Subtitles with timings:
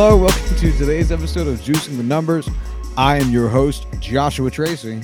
[0.00, 2.48] Hello, welcome to today's episode of Juicing the Numbers.
[2.96, 5.02] I am your host, Joshua Tracy.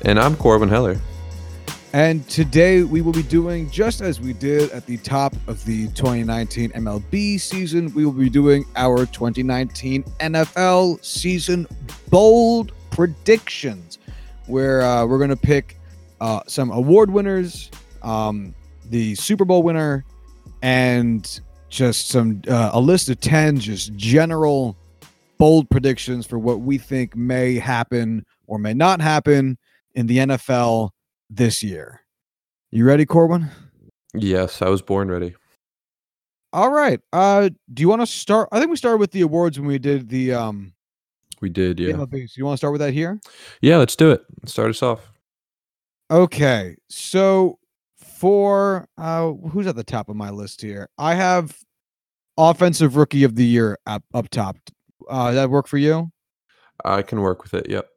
[0.00, 0.98] And I'm Corbin Heller.
[1.92, 5.88] And today we will be doing just as we did at the top of the
[5.88, 7.92] 2019 MLB season.
[7.92, 11.66] We will be doing our 2019 NFL season
[12.08, 13.98] bold predictions,
[14.46, 15.78] where uh, we're going to pick
[16.22, 18.54] uh, some award winners, um,
[18.88, 20.06] the Super Bowl winner,
[20.62, 24.76] and just some uh, a list of 10 just general
[25.38, 29.58] bold predictions for what we think may happen or may not happen
[29.94, 30.90] in the NFL
[31.30, 32.00] this year.
[32.70, 33.48] You ready, Corbin?
[34.14, 35.34] Yes, I was born ready.
[36.52, 37.00] All right.
[37.12, 38.48] Uh do you want to start?
[38.52, 40.72] I think we started with the awards when we did the um
[41.40, 41.92] We did, yeah.
[41.92, 42.28] MLB.
[42.28, 43.20] So you want to start with that here?
[43.60, 44.24] Yeah, let's do it.
[44.42, 45.12] Let's start us off.
[46.10, 46.76] Okay.
[46.88, 47.58] So
[48.18, 50.88] for uh who's at the top of my list here?
[50.98, 51.56] I have
[52.36, 54.56] offensive rookie of the year up up top.
[55.08, 56.10] Uh that work for you?
[56.84, 57.68] I can work with it.
[57.68, 57.88] Yep.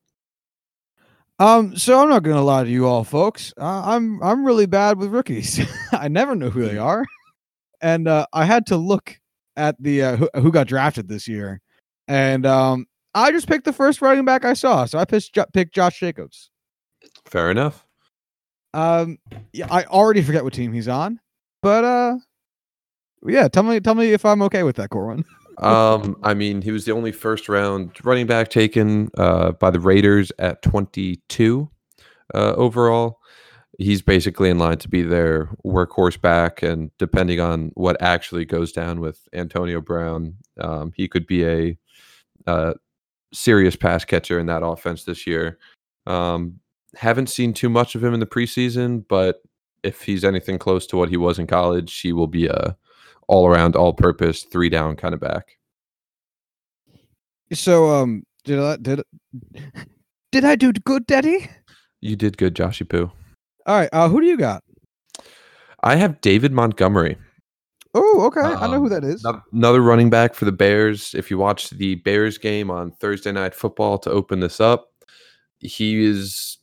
[1.41, 3.51] Um, so I'm not gonna lie to you all, folks.
[3.59, 5.59] Uh, I'm I'm really bad with rookies.
[5.91, 7.03] I never know who they are,
[7.81, 9.19] and uh, I had to look
[9.55, 11.59] at the uh, who, who got drafted this year,
[12.07, 12.85] and um,
[13.15, 14.85] I just picked the first running back I saw.
[14.85, 16.51] So I picked picked Josh Jacobs.
[17.25, 17.87] Fair enough.
[18.73, 19.17] Um,
[19.53, 21.19] yeah, I already forget what team he's on,
[21.61, 22.17] but uh,
[23.25, 25.25] yeah, tell me tell me if I'm okay with that, Corbin.
[25.57, 29.79] um, I mean, he was the only first round running back taken uh, by the
[29.79, 31.69] Raiders at 22
[32.33, 33.19] uh, overall.
[33.77, 38.71] He's basically in line to be their workhorse back, and depending on what actually goes
[38.71, 41.77] down with Antonio Brown, um, he could be a,
[42.45, 42.75] a,
[43.33, 45.57] serious pass catcher in that offense this year.
[46.05, 46.59] Um,
[46.95, 49.41] haven't seen too much of him in the preseason, but
[49.83, 52.77] if he's anything close to what he was in college, he will be a
[53.27, 55.57] all around, all purpose, three down kind of back.
[57.53, 59.01] So, um, did I did
[60.31, 61.49] did I do good, Daddy?
[62.01, 63.11] You did good, Joshy Poo.
[63.65, 64.63] All right, uh, who do you got?
[65.83, 67.17] I have David Montgomery.
[67.93, 68.41] Oh, okay.
[68.41, 69.25] Um, I know who um, that is.
[69.51, 71.13] Another running back for the Bears.
[71.13, 74.91] If you watch the Bears game on Thursday Night Football to open this up,
[75.59, 76.57] he is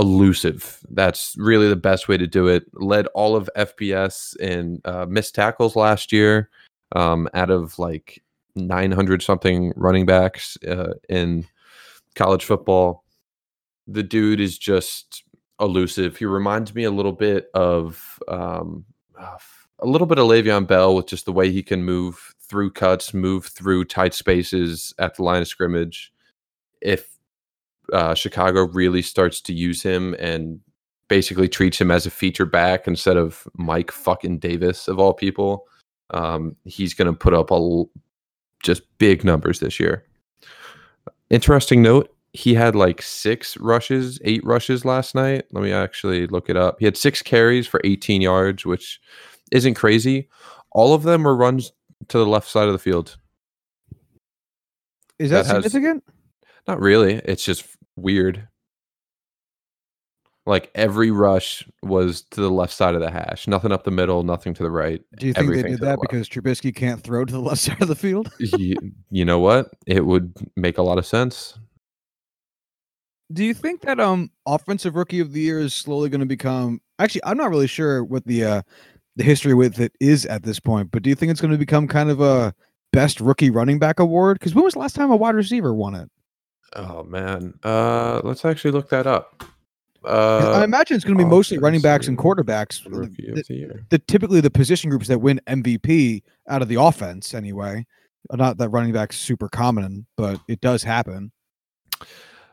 [0.00, 0.80] elusive.
[0.90, 2.64] That's really the best way to do it.
[2.72, 6.48] Led all of FBS in uh, missed tackles last year,
[6.96, 8.22] um, out of like
[8.56, 11.46] 900 something running backs uh, in
[12.14, 13.04] college football.
[13.86, 15.24] The dude is just
[15.60, 16.16] elusive.
[16.16, 18.86] He reminds me a little bit of um,
[19.18, 23.12] a little bit of Le'Veon Bell with just the way he can move through cuts,
[23.12, 26.12] move through tight spaces at the line of scrimmage.
[26.80, 27.19] If
[27.92, 30.60] uh, Chicago really starts to use him and
[31.08, 35.66] basically treats him as a feature back instead of Mike fucking Davis of all people,
[36.10, 37.84] um, he's going to put up a
[38.62, 40.04] just big numbers this year.
[41.30, 45.44] Interesting note: he had like six rushes, eight rushes last night.
[45.52, 46.76] Let me actually look it up.
[46.78, 49.00] He had six carries for 18 yards, which
[49.50, 50.28] isn't crazy.
[50.72, 51.72] All of them were runs
[52.08, 53.16] to the left side of the field.
[55.18, 56.04] Is that, that significant?
[56.06, 56.14] Has,
[56.68, 57.14] not really.
[57.24, 57.66] It's just
[58.00, 58.48] weird.
[60.46, 64.22] Like every rush was to the left side of the hash, nothing up the middle,
[64.22, 65.02] nothing to the right.
[65.18, 67.80] Do you think they did that the because Trubisky can't throw to the left side
[67.80, 68.32] of the field?
[68.38, 68.76] you,
[69.10, 69.70] you know what?
[69.86, 71.58] It would make a lot of sense.
[73.32, 76.80] Do you think that um offensive rookie of the year is slowly going to become?
[76.98, 78.62] Actually, I'm not really sure what the uh
[79.16, 81.58] the history with it is at this point, but do you think it's going to
[81.58, 82.54] become kind of a
[82.92, 84.38] best rookie running back award?
[84.38, 86.10] Because when was the last time a wide receiver won it?
[86.74, 89.44] Oh man, uh, let's actually look that up.
[90.04, 92.82] Uh, I imagine it's going to be mostly running backs and quarterbacks.
[92.84, 97.86] The, the, the, typically the position groups that win MVP out of the offense, anyway.
[98.32, 101.32] Not that running back's super common, but it does happen.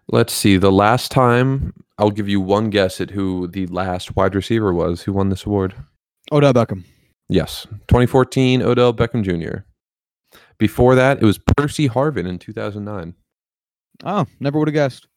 [0.09, 0.57] Let's see.
[0.57, 5.03] The last time, I'll give you one guess at who the last wide receiver was
[5.03, 5.73] who won this award.
[6.31, 6.83] Odell Beckham.
[7.29, 9.65] Yes, 2014, Odell Beckham Jr.
[10.57, 13.15] Before that, it was Percy Harvin in 2009.
[14.03, 15.07] Oh, never would have guessed.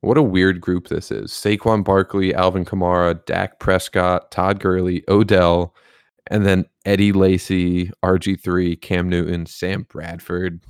[0.00, 1.32] What a weird group this is.
[1.32, 5.74] Saquon Barkley, Alvin Kamara, Dak Prescott, Todd Gurley, Odell,
[6.28, 10.60] and then Eddie Lacy, RG3, Cam Newton, Sam Bradford.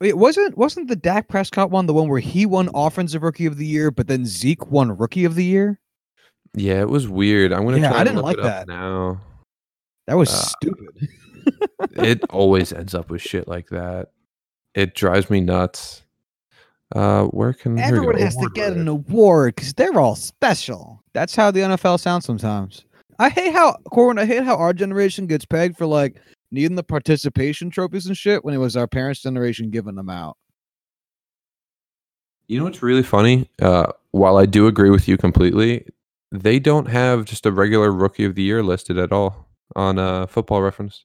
[0.00, 3.58] Wait, wasn't wasn't the Dak Prescott one the one where he won offensive rookie of
[3.58, 5.78] the year, but then Zeke won rookie of the year?
[6.54, 7.52] Yeah, it was weird.
[7.52, 9.20] I'm gonna yeah, try I didn't like that now.
[10.06, 11.08] That was uh, stupid.
[11.92, 14.08] it always ends up with shit like that.
[14.74, 16.02] It drives me nuts.
[16.94, 21.02] Uh, where can everyone has to get an award because they're all special?
[21.12, 22.84] That's how the NFL sounds sometimes.
[23.18, 24.18] I hate how Corbin.
[24.18, 26.16] I hate how our generation gets pegged for like
[26.50, 30.36] needing the participation trophies and shit when it was our parents' generation giving them out.
[32.48, 33.48] You know what's really funny?
[33.62, 35.86] Uh, while I do agree with you completely,
[36.32, 39.46] they don't have just a regular rookie of the year listed at all
[39.76, 41.04] on uh, Football Reference.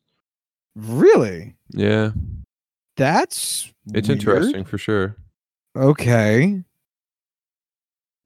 [0.76, 1.56] Really?
[1.70, 2.12] Yeah,
[2.98, 4.20] That's it's weird.
[4.20, 5.18] interesting for sure.
[5.76, 6.64] Okay.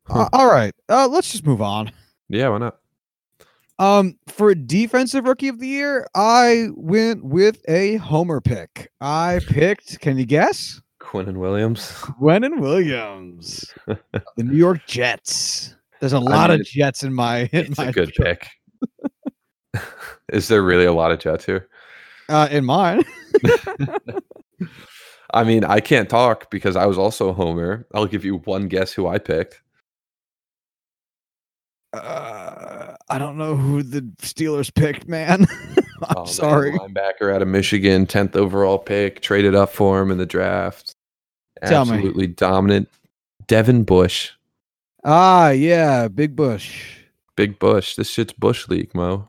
[0.07, 0.22] Huh.
[0.22, 0.74] Uh, all right.
[0.88, 1.92] Uh, let's just move on.
[2.30, 2.78] Yeah, why not?
[3.80, 8.92] Um, for defensive rookie of the year, I went with a homer pick.
[9.00, 10.00] I picked.
[10.01, 10.81] Can you guess?
[11.00, 11.92] Quinnen Williams.
[11.94, 15.75] Quinnen Williams, the New York Jets.
[16.00, 17.50] There's a lot mean, of Jets in my.
[17.52, 18.48] In It's my a good pick.
[20.34, 21.69] Is there really a lot of Jets here?
[22.28, 23.04] Uh, in mine.
[25.34, 27.86] I mean, I can't talk because I was also a homer.
[27.94, 29.62] I'll give you one guess who I picked.
[31.94, 35.48] Uh, I don't know who the Steelers picked, man.
[36.04, 36.72] I'm Oh, sorry.
[36.72, 40.96] linebacker out of Michigan, 10th overall pick, traded up for him in the draft.
[41.66, 41.94] Tell me.
[41.94, 42.90] Absolutely dominant.
[43.48, 44.31] Devin Bush.
[45.04, 46.98] Ah, yeah, Big Bush.
[47.36, 47.96] Big Bush.
[47.96, 49.28] This shit's Bush League, Mo.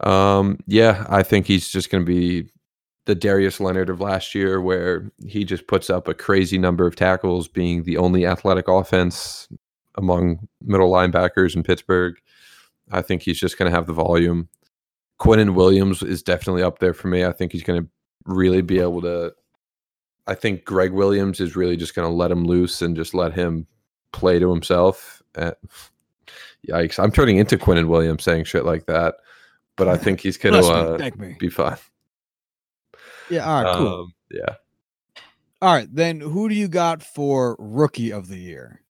[0.00, 2.48] Um, yeah, I think he's just going to be
[3.04, 6.96] the Darius Leonard of last year, where he just puts up a crazy number of
[6.96, 9.48] tackles, being the only athletic offense
[9.96, 12.14] among middle linebackers in Pittsburgh.
[12.90, 14.48] I think he's just going to have the volume.
[15.20, 17.24] Quinnen Williams is definitely up there for me.
[17.24, 17.88] I think he's going to
[18.24, 19.32] really be able to.
[20.26, 23.32] I think Gregg Williams is really just going to let him loose and just let
[23.32, 23.66] him
[24.12, 25.22] play to himself.
[25.34, 25.52] Uh,
[26.68, 27.02] yikes!
[27.02, 29.16] I'm turning into Quentin Williams saying shit like that,
[29.76, 31.76] but I think he's going to uh, be fine.
[33.30, 33.88] Yeah, all right, cool.
[33.88, 34.54] Um, yeah.
[35.60, 38.80] All right, then who do you got for rookie of the year?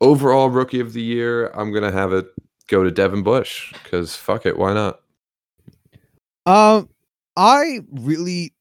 [0.00, 2.26] Overall rookie of the year, I'm gonna have it
[2.66, 5.00] go to Devin Bush because fuck it, why not?
[6.46, 6.88] Um,
[7.36, 8.52] I really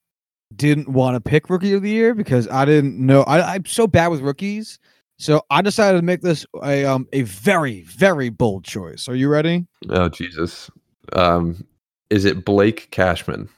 [0.55, 3.23] didn't want to pick rookie of the year because I didn't know.
[3.23, 4.79] I, I'm so bad with rookies,
[5.17, 9.07] so I decided to make this a um a very very bold choice.
[9.07, 9.65] Are you ready?
[9.89, 10.69] Oh Jesus.
[11.13, 11.65] Um,
[12.09, 13.49] is it Blake Cashman?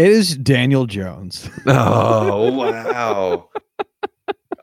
[0.00, 1.50] It is Daniel Jones.
[1.66, 3.50] Oh wow.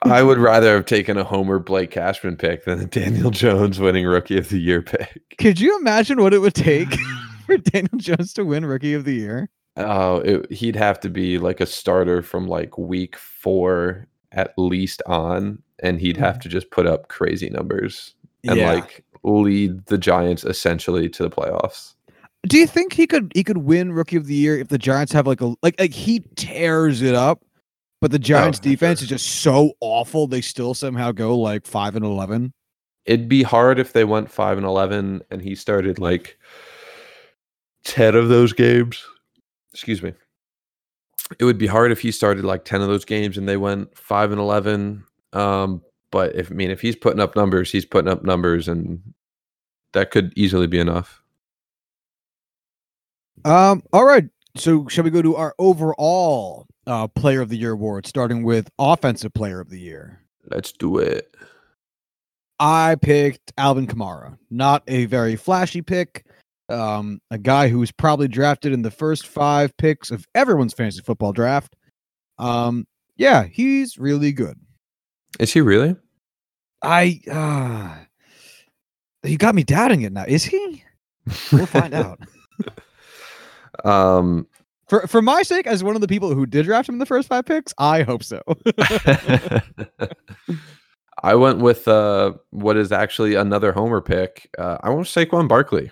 [0.02, 4.08] I would rather have taken a Homer Blake Cashman pick than a Daniel Jones winning
[4.08, 5.22] rookie of the year pick.
[5.38, 6.92] Could you imagine what it would take
[7.46, 9.48] for Daniel Jones to win rookie of the year?
[9.76, 15.04] Oh, it, he'd have to be like a starter from like week four at least
[15.06, 16.42] on, and he'd have mm.
[16.42, 21.94] to just put up crazy numbers and like lead the Giants essentially to the playoffs.
[22.48, 25.12] Do you think he could he could win rookie of the year if the Giants
[25.14, 27.44] have like a like like he tears it up,
[28.02, 29.06] but the Giants for defense sure.
[29.06, 32.54] is just so awful they still somehow go like five and eleven?
[33.06, 36.38] It'd be hard if they went five and eleven and he started like
[37.84, 39.04] ten of those games.
[39.74, 40.14] Excuse me.
[41.40, 43.98] It would be hard if he started like ten of those games and they went
[43.98, 45.04] five and eleven.
[45.34, 49.02] Um, but if I mean if he's putting up numbers, he's putting up numbers, and
[49.94, 51.22] that could easily be enough.
[53.46, 53.84] Um.
[53.94, 54.26] All right.
[54.56, 58.70] So shall we go to our overall uh, Player of the Year award, starting with
[58.80, 60.22] Offensive Player of the Year?
[60.50, 61.36] Let's do it.
[62.60, 64.38] I picked Alvin Kamara.
[64.50, 66.26] Not a very flashy pick.
[66.70, 71.02] Um, a guy who was probably drafted in the first five picks of everyone's fantasy
[71.02, 71.76] football draft.
[72.40, 74.60] Um, yeah, he's really good.
[75.40, 75.96] Is he really?
[76.82, 77.96] I uh
[79.28, 80.26] you got me doubting it now.
[80.28, 80.84] Is he?
[81.52, 82.20] We'll find out.
[83.86, 84.48] Um,
[84.88, 87.06] For for my sake, as one of the people who did draft him in the
[87.06, 88.42] first five picks, I hope so.
[91.24, 94.50] I went with uh, what is actually another homer pick.
[94.58, 95.92] Uh, I want Saquon Barkley.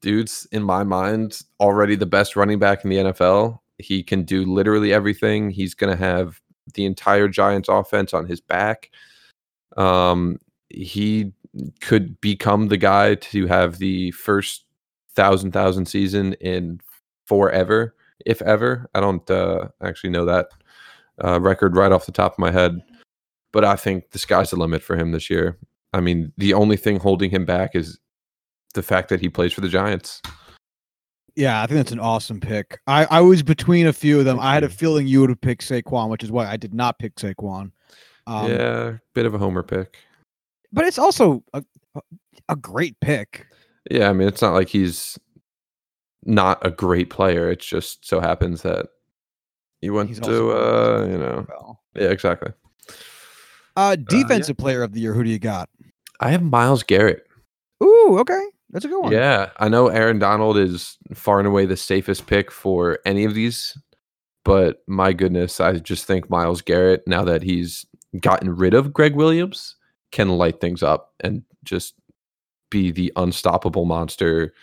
[0.00, 3.58] Dude's in my mind already the best running back in the NFL.
[3.78, 5.50] He can do literally everything.
[5.50, 6.40] He's going to have
[6.74, 8.90] the entire Giants offense on his back.
[9.76, 10.38] Um,
[10.68, 11.32] he
[11.80, 14.64] could become the guy to have the first
[15.14, 16.80] thousand thousand season in
[17.30, 17.94] forever,
[18.26, 18.90] if ever.
[18.92, 20.48] I don't uh, actually know that
[21.22, 22.82] uh, record right off the top of my head,
[23.52, 25.56] but I think the sky's the limit for him this year.
[25.92, 28.00] I mean, the only thing holding him back is
[28.74, 30.22] the fact that he plays for the Giants.
[31.36, 32.80] yeah, I think that's an awesome pick.
[32.88, 34.40] I, I was between a few of them.
[34.40, 36.98] I had a feeling you would have picked Saquon, which is why I did not
[36.98, 37.70] pick Saquon.
[38.26, 39.98] Um, yeah, bit of a homer pick.
[40.72, 41.62] but it's also a,
[42.48, 43.46] a great pick.
[43.88, 45.16] Yeah, I mean, it's not like he's
[46.24, 47.50] not a great player.
[47.50, 48.86] It just so happens that
[49.80, 52.52] he went He's to, uh, you know, yeah, exactly.
[53.76, 55.14] Uh, defensive player of the year.
[55.14, 55.68] Who do you got?
[56.20, 57.26] I have Myles Garrett.
[57.82, 58.42] Ooh, okay.
[58.70, 59.12] That's a good one.
[59.12, 63.34] Yeah, I know Aaron Donald is far and away the safest pick for any of
[63.34, 63.76] these,
[64.44, 67.86] but my goodness, I just think Myles Garrett, now that he's
[68.20, 69.76] gotten rid of Gregg Williams,
[70.12, 71.94] can light things up and just
[72.70, 74.54] be the unstoppable monster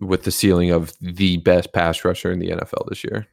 [0.00, 3.26] with the ceiling of the best pass rusher in the NFL this year.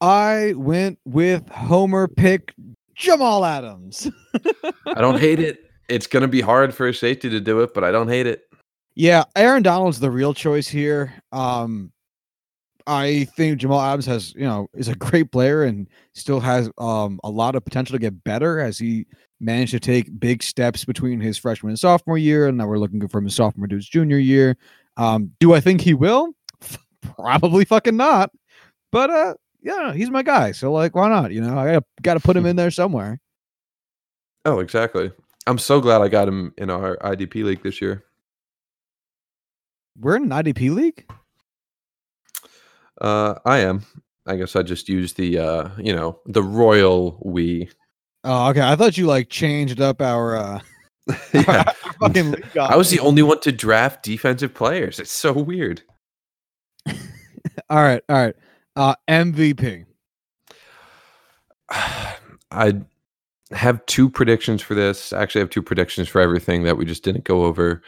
[0.00, 2.54] I went with Homer pick
[2.94, 4.10] Jamal Adams.
[4.86, 5.70] I don't hate it.
[5.88, 8.26] It's going to be hard for a safety to do it, but I don't hate
[8.26, 8.42] it.
[8.94, 11.14] Yeah, Aaron Donald's the real choice here.
[11.32, 11.92] Um,
[12.88, 17.20] I think Jamal Adams has, you know, is a great player and still has um,
[17.22, 19.06] a lot of potential to get better as he
[19.40, 23.06] managed to take big steps between his freshman and sophomore year, and now we're looking
[23.06, 24.56] for him his sophomore to his junior year.
[24.96, 26.32] Um, do I think he will?
[27.02, 28.30] Probably fucking not.
[28.90, 30.52] But uh, yeah, he's my guy.
[30.52, 31.30] So like, why not?
[31.30, 33.20] You know, I gotta gotta put him in there somewhere.
[34.46, 35.12] Oh, exactly.
[35.46, 38.04] I'm so glad I got him in our IDP league this year.
[40.00, 41.06] We're in an IDP league.
[43.00, 43.84] Uh, I am.
[44.26, 47.70] I guess I just used the uh, you know, the royal we.
[48.24, 48.60] Oh, okay.
[48.60, 50.36] I thought you like changed up our.
[50.36, 50.60] uh
[51.32, 51.72] yeah.
[52.00, 52.10] our
[52.60, 54.98] I was the only one to draft defensive players.
[54.98, 55.82] It's so weird.
[57.70, 58.36] all right, all right.
[58.76, 59.86] Uh MVP.
[61.70, 62.74] I
[63.52, 65.12] have two predictions for this.
[65.12, 67.82] Actually, I have two predictions for everything that we just didn't go over.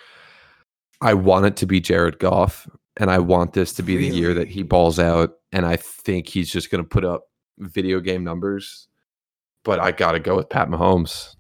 [1.03, 2.69] I want it to be Jared Goff,
[3.01, 5.39] and I want this to be the year that he balls out.
[5.53, 8.89] And I think he's just going to put up video game numbers.
[9.65, 11.35] But I got to go with Pat Mahomes.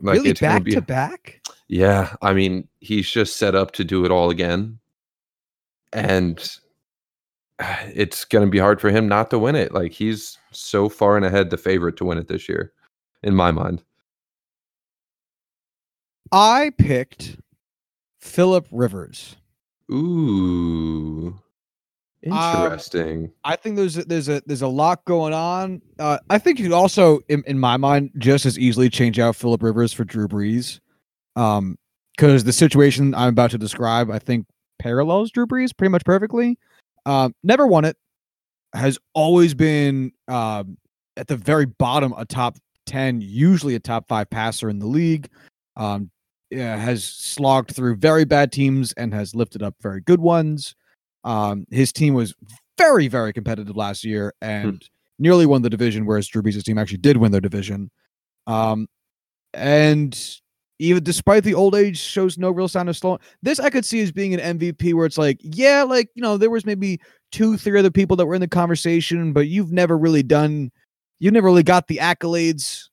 [0.00, 1.40] really back be- to back?
[1.68, 4.80] Yeah, I mean, he's just set up to do it all again.
[5.92, 6.38] And
[7.60, 9.72] it's going to be hard for him not to win it.
[9.72, 12.72] Like he's so far and ahead the favorite to win it this year
[13.22, 13.84] in my mind.
[16.32, 17.36] I picked
[18.18, 19.36] Philip Rivers.
[19.90, 21.38] Ooh.
[22.22, 23.30] Interesting.
[23.44, 25.80] I think there's a, there's a there's a lot going on.
[25.98, 29.36] Uh, I think you could also, in, in my mind, just as easily change out
[29.36, 30.80] Philip Rivers for Drew Brees,
[31.36, 31.78] um,
[32.16, 34.46] because the situation I'm about to describe, I think,
[34.80, 36.58] parallels Drew Brees pretty much perfectly.
[37.06, 37.96] Um, never won it,
[38.74, 40.76] has always been um,
[41.16, 45.28] at the very bottom, a top ten, usually a top five passer in the league.
[45.76, 46.10] Um,
[46.52, 50.74] has slogged through very bad teams and has lifted up very good ones.
[51.24, 52.34] Um, his team was
[52.78, 54.88] very, very competitive last year and
[55.18, 57.90] nearly won the division, whereas Drew Brees' team actually did win their division.
[58.46, 58.86] Um,
[59.52, 60.18] and
[60.78, 63.18] even despite the old age, shows no real sign of slowing.
[63.42, 66.36] This I could see as being an MVP where it's like, yeah, like you know,
[66.36, 67.00] there was maybe
[67.32, 70.70] two, three other people that were in the conversation, but you've never really done,
[71.18, 72.84] you've never really got the accolades.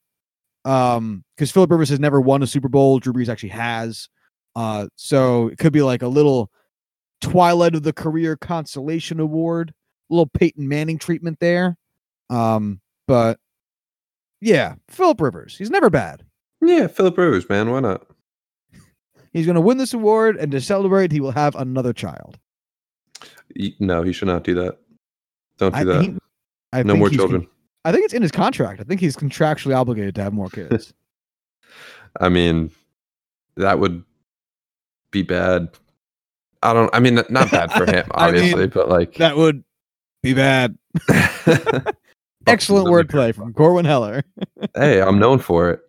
[0.66, 4.08] Um, because Philip Rivers has never won a Super Bowl, Drew Brees actually has.
[4.56, 6.50] Uh, so it could be like a little
[7.20, 9.72] Twilight of the Career Consolation Award,
[10.10, 11.76] a little Peyton Manning treatment there.
[12.30, 13.38] Um, but
[14.40, 16.24] yeah, Philip Rivers, he's never bad.
[16.60, 17.70] Yeah, Philip Rivers, man.
[17.70, 18.06] Why not?
[19.32, 22.38] He's going to win this award, and to celebrate, he will have another child.
[23.78, 24.78] No, he should not do that.
[25.58, 26.18] Don't do I, that.
[26.84, 27.46] no think more children.
[27.86, 28.80] I think it's in his contract.
[28.80, 30.92] I think he's contractually obligated to have more kids.
[32.20, 32.72] I mean,
[33.56, 34.02] that would
[35.12, 35.68] be bad.
[36.64, 36.92] I don't.
[36.92, 39.62] I mean, not bad for him, I mean, obviously, but like, that would
[40.20, 40.76] be bad.
[42.48, 44.24] Excellent wordplay from Corbin Heller.
[44.74, 45.80] hey, I'm known for it.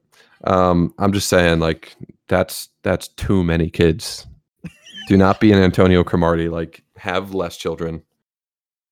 [0.43, 1.95] Um, I'm just saying, like,
[2.27, 4.27] that's that's too many kids.
[5.07, 6.49] Do not be an Antonio Cromartie.
[6.49, 8.03] Like, have less children.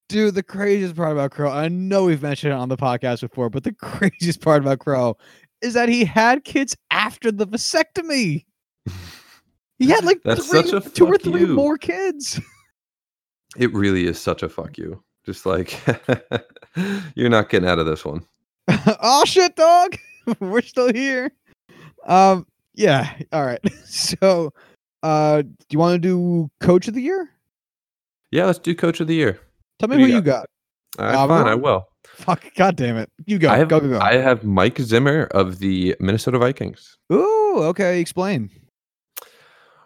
[0.07, 3.49] Dude, the craziest part about Crow, I know we've mentioned it on the podcast before,
[3.49, 5.17] but the craziest part about Crow
[5.61, 8.45] is that he had kids after the vasectomy.
[9.77, 11.47] He had like three, two or three you.
[11.47, 12.39] more kids.
[13.57, 15.03] It really is such a fuck you.
[15.25, 15.79] Just like
[17.15, 18.25] you're not getting out of this one.
[19.01, 19.97] oh shit, dog.
[20.39, 21.31] We're still here.
[22.05, 23.13] Um, yeah.
[23.31, 23.59] All right.
[23.85, 24.53] So,
[25.03, 27.29] uh, do you want to do Coach of the Year?
[28.31, 29.39] Yeah, let's do Coach of the Year.
[29.79, 30.47] Tell me Who you got.
[30.97, 31.87] All right, Uh, fine, I will.
[32.05, 32.53] Fuck.
[32.55, 33.09] God damn it.
[33.25, 33.49] You go.
[33.49, 33.99] I have go go go.
[33.99, 36.97] I have Mike Zimmer of the Minnesota Vikings.
[37.11, 37.57] Ooh.
[37.57, 37.99] Okay.
[37.99, 38.49] Explain.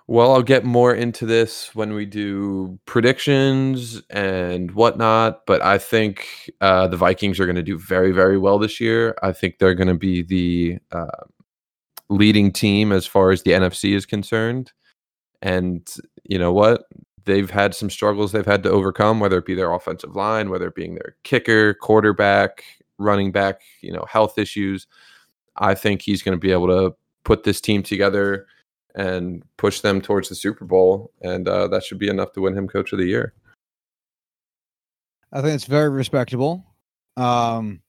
[0.07, 6.49] Well, I'll get more into this when we do predictions and whatnot, but I think
[6.61, 9.15] uh, the Vikings are going to do very, very well this year.
[9.21, 11.25] I think they're going to be the uh,
[12.09, 14.71] leading team as far as the NFC is concerned.
[15.43, 15.87] And
[16.23, 16.85] you know what?
[17.29, 20.67] They've had some struggles they've had to overcome, whether it be their offensive line, whether
[20.67, 22.63] it being their kicker, quarterback,
[22.97, 24.87] running back, you know, health issues.
[25.55, 28.47] I think he's going to be able to put this team together
[28.95, 32.57] and push them towards the Super Bowl, and uh, that should be enough to win
[32.57, 33.33] him Coach of the Year.
[35.31, 36.65] I think it's very respectable.
[37.15, 37.81] Um,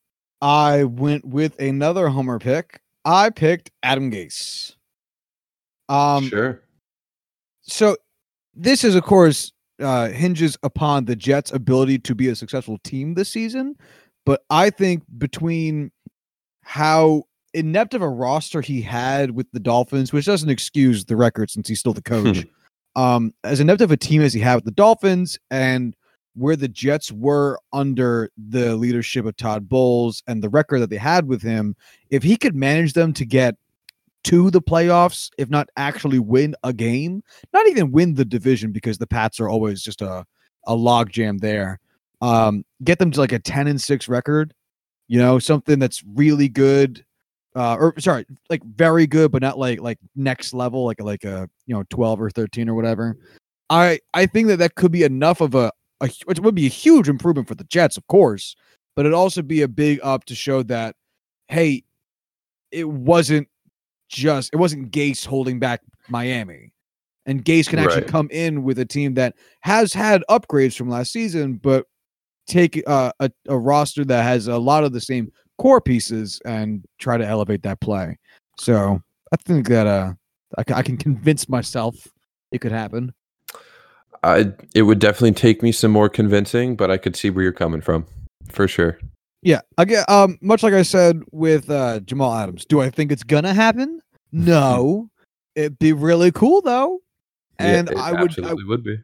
[0.42, 2.82] I went with another homer pick.
[3.06, 4.74] I picked Adam Gase.
[5.88, 6.62] Um, sure.
[7.62, 7.96] So
[8.54, 13.14] this is, of course, uh, hinges upon the Jets' ability to be a successful team
[13.14, 13.76] this season.
[14.26, 15.90] But I think between
[16.62, 21.50] how inept of a roster he had with the Dolphins, which doesn't excuse the record
[21.50, 22.46] since he's still the coach,
[22.96, 25.96] um, as inept of a team as he had with the Dolphins and
[26.34, 30.96] where the Jets were under the leadership of Todd Bowles and the record that they
[30.96, 31.74] had with him,
[32.10, 33.56] if he could manage them to get
[34.24, 37.22] to the playoffs, if not actually win a game,
[37.52, 40.24] not even win the division because the Pats are always just a
[40.66, 41.80] a logjam there.
[42.20, 44.52] Um, get them to like a 10 and 6 record,
[45.08, 47.04] you know, something that's really good.
[47.56, 51.48] Uh, or sorry, like very good, but not like like next level, like like a
[51.66, 53.16] you know 12 or 13 or whatever.
[53.70, 56.70] I I think that that could be enough of a, a it would be a
[56.70, 58.54] huge improvement for the Jets, of course,
[58.94, 60.94] but it'd also be a big up to show that
[61.48, 61.82] hey,
[62.70, 63.48] it wasn't
[64.10, 66.72] just it wasn't Gase holding back Miami.
[67.26, 68.10] And Gase can actually Right.
[68.10, 71.86] come in with a team that has had upgrades from last season, but
[72.46, 76.84] take uh, a, a roster that has a lot of the same core pieces and
[76.98, 78.18] try to elevate that play.
[78.58, 79.00] So
[79.32, 80.14] I think that uh,
[80.58, 81.94] I, I can convince myself
[82.50, 83.14] it could happen.
[84.22, 87.52] I it would definitely take me some more convincing, but I could see where you're
[87.52, 88.06] coming from
[88.50, 88.98] for sure.
[89.42, 93.22] Yeah, again, um, much like I said with uh, Jamal Adams, do I think it's
[93.22, 94.00] gonna happen?
[94.32, 95.08] No,
[95.54, 96.98] it'd be really cool though,
[97.58, 98.20] Yeah, and it I would.
[98.20, 98.98] I, absolutely would be.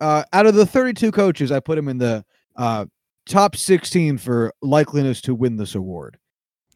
[0.00, 2.24] uh, out of the 32 coaches, I put him in the
[2.56, 2.86] uh,
[3.28, 6.18] top 16 for likeliness to win this award.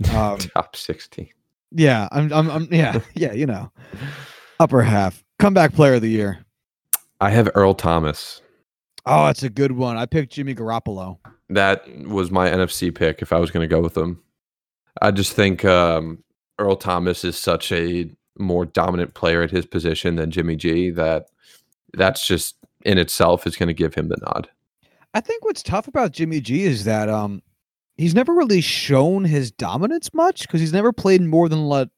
[0.14, 1.28] Um, Top sixteen.
[1.72, 3.70] yeah, I'm, I'm, I'm, yeah, yeah, you know,
[4.58, 6.42] upper half, comeback player of the year.
[7.20, 8.40] I have Earl Thomas.
[9.04, 9.98] Oh, that's a good one.
[9.98, 11.18] I picked Jimmy Garoppolo.
[11.50, 14.22] That was my NFC pick if I was going to go with them.
[15.02, 16.22] I just think um,
[16.58, 21.26] Earl Thomas is such a more dominant player at his position than Jimmy G that
[21.94, 24.48] that's just in itself is going to give him the nod.
[25.12, 27.42] I think what's tough about Jimmy G is that um,
[27.96, 31.88] he's never really shown his dominance much because he's never played more than like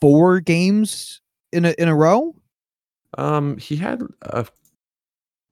[0.00, 1.20] four games
[1.52, 2.34] in a in a row.
[3.16, 4.46] Um, he had a,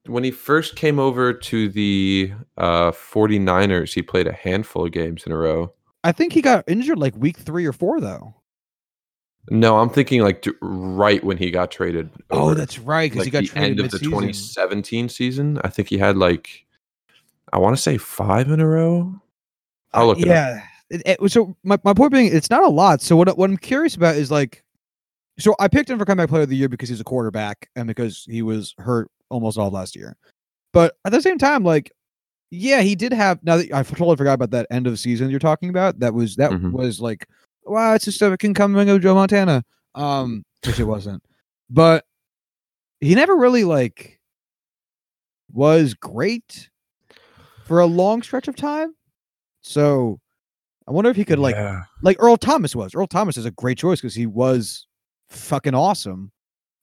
[0.09, 5.25] when he first came over to the uh, 49ers, he played a handful of games
[5.27, 5.73] in a row.
[6.05, 8.35] I think he got injured like week three or four though.
[9.51, 12.11] No, I'm thinking like d- right when he got traded.
[12.31, 14.11] Oh, that's right because like he got the traded end of the mid-season.
[14.11, 15.61] 2017 season.
[15.63, 16.67] I think he had like,
[17.53, 19.15] I want to say five in a row.
[19.93, 20.35] I'll look at it up.
[20.35, 20.63] yeah.
[20.91, 23.01] It, it- so my, my point being, it's not a lot.
[23.03, 24.65] So what what I'm curious about is like,
[25.39, 27.87] so I picked him for comeback player of the year because he's a quarterback and
[27.87, 30.17] because he was hurt almost all last year.
[30.73, 31.93] But at the same time, like,
[32.51, 33.43] yeah, he did have.
[33.43, 35.99] Now that I totally forgot about that end of season you're talking about.
[35.99, 36.73] That was that Mhm.
[36.73, 37.27] was like,
[37.65, 39.65] wow, it's just a coming of Joe Montana.
[39.95, 41.23] Um, which it wasn't.
[41.71, 42.05] But
[43.01, 44.21] he never really like
[45.53, 46.71] was great
[47.65, 48.95] for a long stretch of time.
[49.63, 50.21] So
[50.87, 51.83] I wonder if he could like Yeah.
[52.03, 52.95] like Earl Thomas was.
[52.95, 54.86] Earl Thomas is a great choice because he was
[55.29, 56.33] fucking awesome.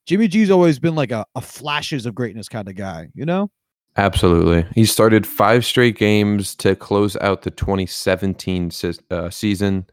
[0.06, 3.50] Jimmy G's always been like a, a flashes of greatness kind of guy, you know?
[3.96, 4.66] Absolutely.
[4.74, 9.86] He started five straight games to close out the 2017 se- uh, season.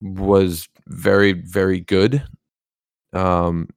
[0.00, 2.24] Was very, very good.
[3.12, 3.68] Um,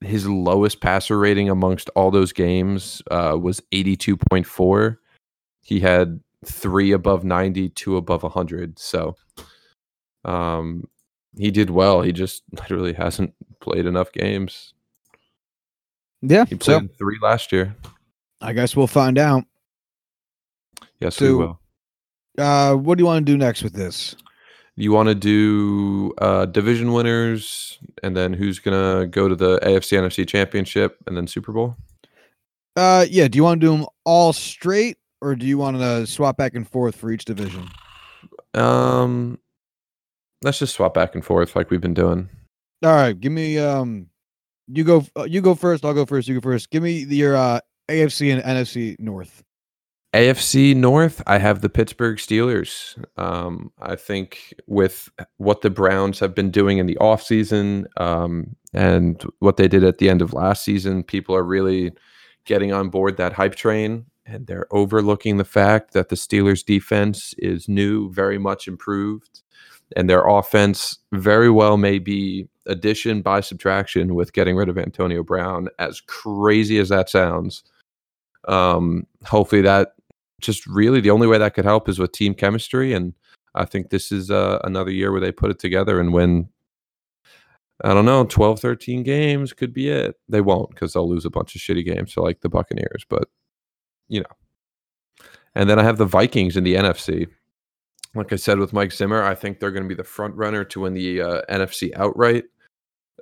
[0.00, 4.96] his lowest passer rating amongst all those games uh, was 82.4.
[5.62, 8.78] He had three above 90, two above 100.
[8.78, 9.16] So
[10.24, 10.84] um,
[11.36, 12.02] he did well.
[12.02, 14.74] He just literally hasn't played enough games.
[16.22, 16.44] Yeah.
[16.44, 17.74] He played So three last year.
[18.40, 19.44] I guess we'll find out.
[21.00, 21.60] Yes, So- we will.
[22.38, 24.16] Uh what do you want to do next with this?
[24.76, 29.98] You want to do uh, division winners, and then who's gonna go to the AFC
[29.98, 31.76] NFC Championship, and then Super Bowl?
[32.76, 36.06] Uh yeah, do you want to do them all straight or do you want to
[36.06, 37.68] swap back and forth for each division?
[38.54, 39.38] Um,
[40.42, 42.28] let's just swap back and forth like we've been doing.
[42.82, 44.06] All right, give me um
[44.68, 46.70] you go uh, you go first, I'll go first, you go first.
[46.70, 49.42] Give me your uh AFC and NFC North.
[50.14, 53.02] AFC North, I have the Pittsburgh Steelers.
[53.16, 59.22] Um, I think with what the Browns have been doing in the offseason um, and
[59.38, 61.92] what they did at the end of last season, people are really
[62.44, 64.04] getting on board that hype train.
[64.26, 69.42] And they're overlooking the fact that the Steelers' defense is new, very much improved.
[69.96, 75.22] And their offense very well may be addition by subtraction with getting rid of Antonio
[75.22, 75.68] Brown.
[75.78, 77.64] As crazy as that sounds,
[78.46, 79.94] um, hopefully that
[80.40, 82.92] just really the only way that could help is with team chemistry.
[82.92, 83.14] And
[83.54, 86.48] I think this is uh, another year where they put it together and win.
[87.82, 90.14] I don't know, 12, 13 games could be it.
[90.28, 93.28] They won't because they'll lose a bunch of shitty games to like the Buccaneers, but
[94.08, 95.26] you know.
[95.54, 97.26] And then I have the Vikings in the NFC.
[98.14, 100.64] Like I said with Mike Zimmer, I think they're going to be the front runner
[100.64, 102.44] to win the uh, NFC outright.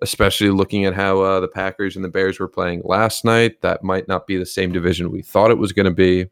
[0.00, 3.82] Especially looking at how uh, the Packers and the Bears were playing last night, that
[3.82, 6.26] might not be the same division we thought it was going to be.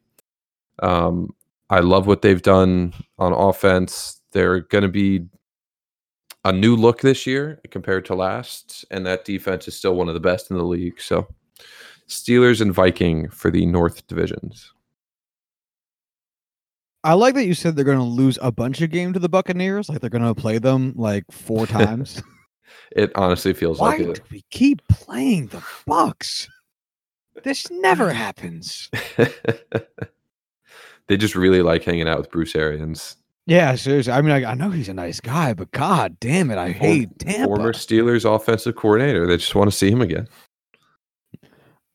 [0.79, 1.35] Um,
[1.69, 4.21] I love what they've done on offense.
[4.31, 5.25] They're going to be
[6.45, 10.13] a new look this year compared to last, and that defense is still one of
[10.13, 11.01] the best in the league.
[11.01, 11.27] So,
[12.07, 14.71] Steelers and Viking for the North divisions.
[17.03, 19.29] I like that you said they're going to lose a bunch of game to the
[19.29, 19.89] Buccaneers.
[19.89, 22.21] Like they're going to play them like four times.
[22.91, 24.21] it honestly feels Why like do it.
[24.31, 26.49] we keep playing the Bucks?
[27.43, 28.89] This never happens.
[31.07, 33.15] they just really like hanging out with Bruce Arians.
[33.45, 34.11] Yeah, seriously.
[34.11, 37.17] I mean, I, I know he's a nice guy, but god damn it, I hate
[37.19, 37.45] Tampa.
[37.45, 39.25] Former Steelers offensive coordinator.
[39.25, 40.27] They just want to see him again.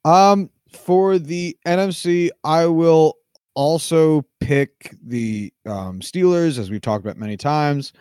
[0.07, 3.17] Um, for the NFC, I will
[3.55, 7.93] also pick the um, Steelers, as we've talked about many times.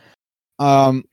[0.60, 1.04] Um,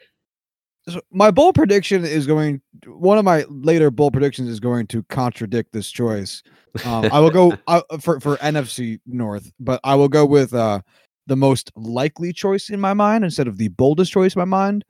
[0.88, 2.62] so my bold prediction is going.
[2.86, 6.42] One of my later bold predictions is going to contradict this choice.
[6.84, 10.80] Um, I will go uh, for for NFC North, but I will go with uh,
[11.26, 14.84] the most likely choice in my mind instead of the boldest choice in my mind.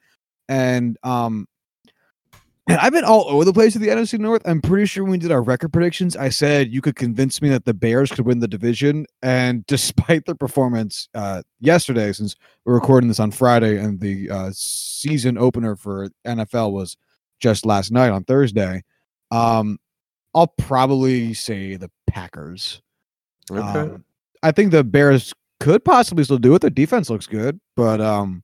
[0.48, 1.57] And um, and
[2.68, 4.42] I've been all over the place with the NFC North.
[4.44, 7.48] I'm pretty sure when we did our record predictions, I said you could convince me
[7.50, 9.06] that the Bears could win the division.
[9.22, 14.50] And despite their performance uh, yesterday, since we're recording this on Friday and the uh,
[14.52, 16.96] season opener for NFL was
[17.40, 18.82] just last night on Thursday,
[19.30, 19.78] um,
[20.34, 22.82] I'll probably say the Packers.
[23.50, 23.60] Okay.
[23.60, 24.04] Um,
[24.42, 26.60] I think the Bears could possibly still do it.
[26.60, 28.42] Their defense looks good, but um,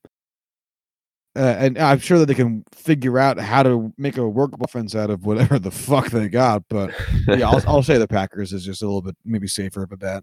[1.36, 4.94] uh, and I'm sure that they can figure out how to make a work offense
[4.94, 6.62] out of whatever the fuck they got.
[6.68, 6.94] But
[7.26, 9.96] yeah, I'll, I'll say the Packers is just a little bit maybe safer of a
[9.96, 10.22] bet.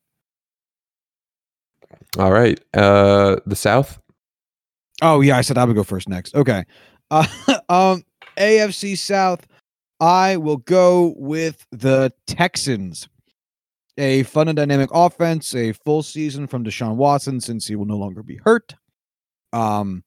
[2.18, 2.60] All right.
[2.74, 4.00] Uh, the South.
[5.02, 6.36] Oh yeah, I said I would go first next.
[6.36, 6.64] Okay.
[7.14, 7.28] Uh,
[7.68, 8.06] um,
[8.38, 9.46] AFC South.
[10.00, 13.10] I will go with the Texans.
[13.98, 17.98] A fun and dynamic offense, a full season from Deshaun Watson since he will no
[17.98, 18.76] longer be hurt.
[19.52, 20.06] Um,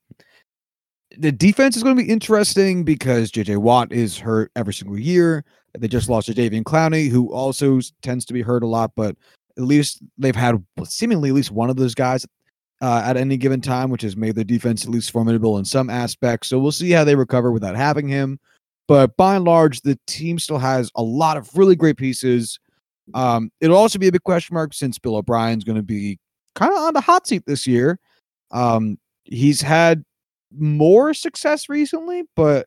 [1.19, 5.45] the defense is going to be interesting because JJ Watt is hurt every single year.
[5.79, 9.17] They just lost to Jadeveon Clowney, who also tends to be hurt a lot, but
[9.57, 12.27] at least they've had seemingly at least one of those guys
[12.81, 15.91] uh, at any given time, which has made the defense at least formidable in some
[15.91, 16.49] aspects.
[16.49, 18.39] So we'll see how they recover without having him.
[18.87, 22.59] But by and large, the team still has a lot of really great pieces.
[23.15, 26.19] Um, it'll also be a big question mark since Bill O'Brien's going to be
[26.55, 27.99] kind of on the hot seat this year.
[28.51, 30.05] Um, he's had
[30.53, 32.67] more success recently, but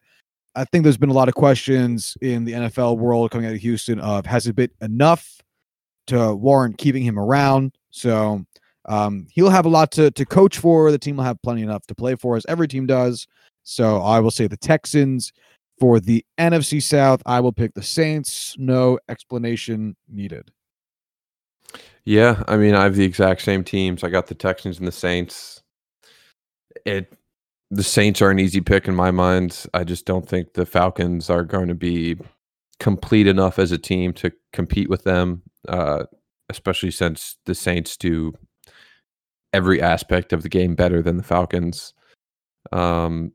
[0.55, 3.61] I think there's been a lot of questions in the NFL world coming out of
[3.61, 5.39] Houston of has it been enough
[6.07, 7.75] to warrant keeping him around?
[7.91, 8.43] So
[8.85, 10.91] um, he'll have a lot to to coach for.
[10.91, 13.27] The team will have plenty enough to play for, as every team does.
[13.63, 15.31] So I will say the Texans.
[15.79, 18.55] For the NFC South, I will pick the Saints.
[18.57, 20.49] No explanation needed.
[22.03, 24.03] Yeah, I mean, I have the exact same teams.
[24.03, 25.61] I got the Texans and the Saints.
[26.83, 27.13] It
[27.69, 29.65] the Saints are an easy pick in my mind.
[29.73, 32.17] I just don't think the Falcons are going to be
[32.79, 36.05] complete enough as a team to compete with them, uh,
[36.49, 38.33] especially since the Saints do
[39.53, 41.93] every aspect of the game better than the Falcons.
[42.71, 43.31] Um,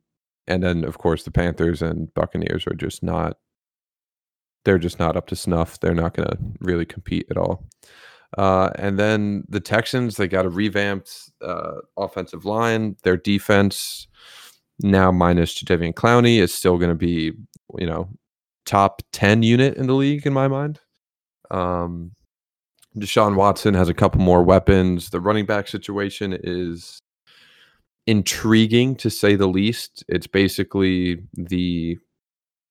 [0.46, 3.38] and then, of course, the Panthers and Buccaneers are just not.
[4.64, 5.80] They're just not up to snuff.
[5.80, 7.66] They're not going to really compete at all.
[8.38, 12.96] Uh, and then the Texans, they got a revamped uh, offensive line.
[13.02, 14.06] Their defense,
[14.82, 17.32] now minus Jadeveon Clowney, is still going to be,
[17.78, 18.08] you know,
[18.66, 20.80] top 10 unit in the league in my mind.
[21.50, 22.12] Um,
[22.96, 25.10] Deshaun Watson has a couple more weapons.
[25.10, 27.00] The running back situation is
[28.06, 30.04] intriguing to say the least.
[30.08, 31.98] It's basically the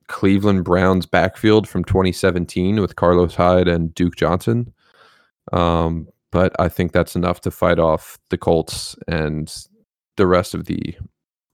[0.07, 4.73] Cleveland Browns backfield from 2017 with Carlos Hyde and Duke Johnson.
[5.53, 9.53] Um, but I think that's enough to fight off the Colts and
[10.17, 10.95] the rest of the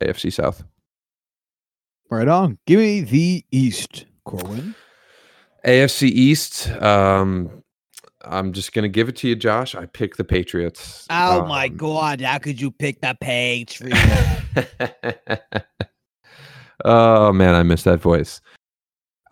[0.01, 0.63] AFC South.
[2.10, 2.57] Right on.
[2.65, 4.75] Give me the East, Corbin.
[5.65, 7.63] AFC East, um,
[8.23, 9.75] I'm just gonna give it to you, Josh.
[9.75, 11.05] I pick the Patriots.
[11.10, 13.99] Oh my Um, god, how could you pick the Patriots?
[16.86, 18.39] oh man, I miss that voice.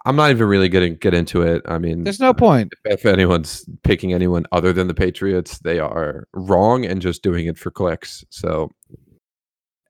[0.07, 1.61] I'm not even really gonna get into it.
[1.65, 2.73] I mean, There's no point.
[2.85, 7.57] if anyone's picking anyone other than the Patriots, they are wrong and just doing it
[7.57, 8.23] for clicks.
[8.29, 8.69] So,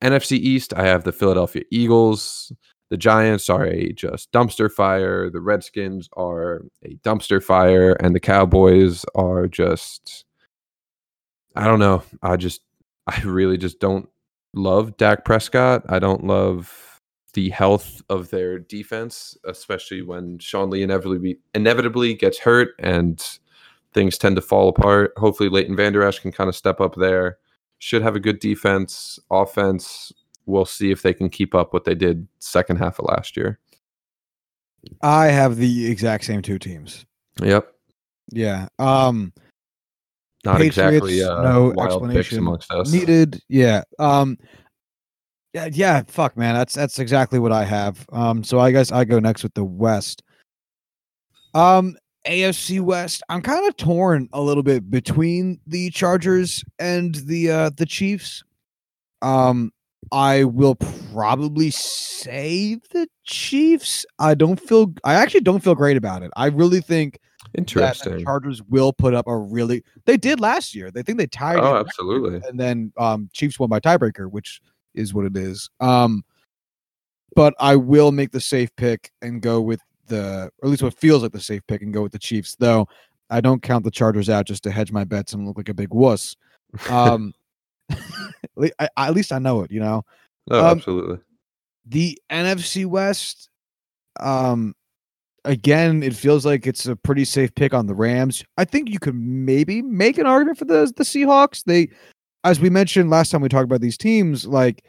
[0.05, 2.51] NFC East, I have the Philadelphia Eagles.
[2.89, 5.29] The Giants are a just dumpster fire.
[5.29, 10.25] The Redskins are a dumpster fire, and the Cowboys are just.
[11.55, 12.03] I don't know.
[12.21, 12.61] I just,
[13.07, 14.07] I really just don't
[14.53, 15.83] love Dak Prescott.
[15.89, 17.01] I don't love
[17.33, 23.21] the health of their defense, especially when Sean Lee inevitably inevitably gets hurt and
[23.93, 25.13] things tend to fall apart.
[25.17, 27.37] Hopefully, Leighton Vander Esch can kind of step up there.
[27.79, 30.11] Should have a good defense, offense.
[30.45, 33.59] We'll see if they can keep up what they did second half of last year.
[35.01, 37.05] I have the exact same two teams.
[37.41, 37.73] Yep,
[38.31, 38.67] Yeah.
[38.79, 39.33] Um
[40.45, 42.91] not exactly uh, no explanation amongst us.
[42.91, 43.41] needed.
[43.49, 43.81] Yeah.
[43.97, 44.37] Um
[45.53, 46.53] yeah, yeah, fuck man.
[46.53, 48.05] That's that's exactly what I have.
[48.11, 50.21] Um so I guess I go next with the West.
[51.55, 57.51] Um AFC West, I'm kind of torn a little bit between the Chargers and the
[57.51, 58.43] uh the Chiefs.
[59.21, 59.71] Um
[60.11, 64.05] I will probably say the Chiefs.
[64.19, 66.31] I don't feel I actually don't feel great about it.
[66.35, 67.19] I really think
[67.57, 68.23] Interesting.
[68.23, 70.91] Chargers will put up a really they did last year.
[70.91, 72.41] They think they tied Oh, absolutely.
[72.47, 74.61] and then um Chiefs won by tiebreaker, which
[74.93, 75.69] is what it is.
[75.79, 76.23] Um
[77.35, 80.93] but I will make the safe pick and go with the or at least what
[80.93, 82.87] feels like the safe pick and go with the Chiefs, though
[83.29, 85.73] I don't count the Chargers out just to hedge my bets and look like a
[85.73, 86.35] big wuss.
[86.89, 87.33] Um
[87.89, 90.03] at I, I- at least I know it, you know.
[90.51, 91.17] Oh, um, absolutely.
[91.87, 93.49] The NFC West,
[94.19, 94.73] um,
[95.43, 98.43] again, it feels like it's a pretty safe pick on the Rams.
[98.57, 101.63] I think you could maybe make an argument for the the Seahawks.
[101.63, 101.89] They,
[102.43, 104.83] as we mentioned last time we talked about these teams, like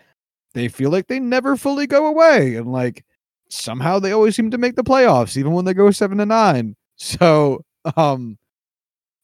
[0.54, 3.04] they feel like they never fully go away, and like
[3.48, 6.76] somehow they always seem to make the playoffs, even when they go seven to nine.
[6.96, 7.64] So,
[7.96, 8.38] um,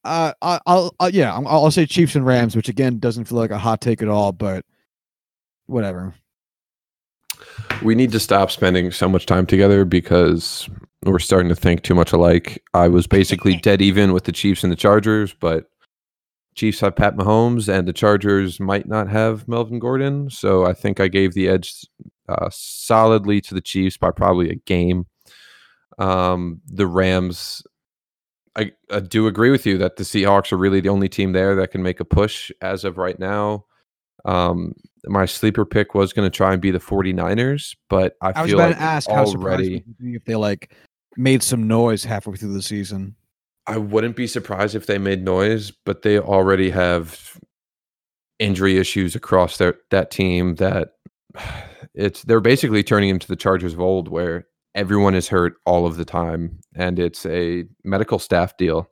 [0.05, 3.39] uh, I, I'll, uh, yeah, I'll, I'll say Chiefs and Rams, which again doesn't feel
[3.39, 4.65] like a hot take at all, but
[5.67, 6.15] whatever.
[7.83, 10.69] We need to stop spending so much time together because
[11.05, 12.63] we're starting to think too much alike.
[12.75, 15.67] I was basically dead even with the Chiefs and the Chargers, but
[16.55, 20.31] Chiefs have Pat Mahomes and the Chargers might not have Melvin Gordon.
[20.31, 21.87] So I think I gave the edge
[22.29, 25.07] uh, solidly to the Chiefs by probably a game.
[25.99, 27.63] Um, the Rams,
[28.57, 31.55] I, I do agree with you that the Seahawks are really the only team there
[31.57, 33.67] that can make a push as of right now.
[34.25, 38.43] Um, my sleeper pick was going to try and be the 49ers, but I, I
[38.43, 40.75] was feel about like to ask how surprised already if they like
[41.17, 43.17] made some noise halfway through the season.
[43.67, 47.39] I wouldn't be surprised if they made noise, but they already have
[48.39, 50.95] injury issues across their that team that
[51.95, 55.97] it's they're basically turning into the Chargers of old where everyone is hurt all of
[55.97, 58.89] the time and it's a medical staff deal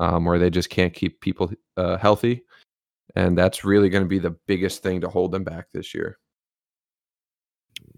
[0.00, 2.42] um, where they just can't keep people uh, healthy
[3.14, 6.18] and that's really going to be the biggest thing to hold them back this year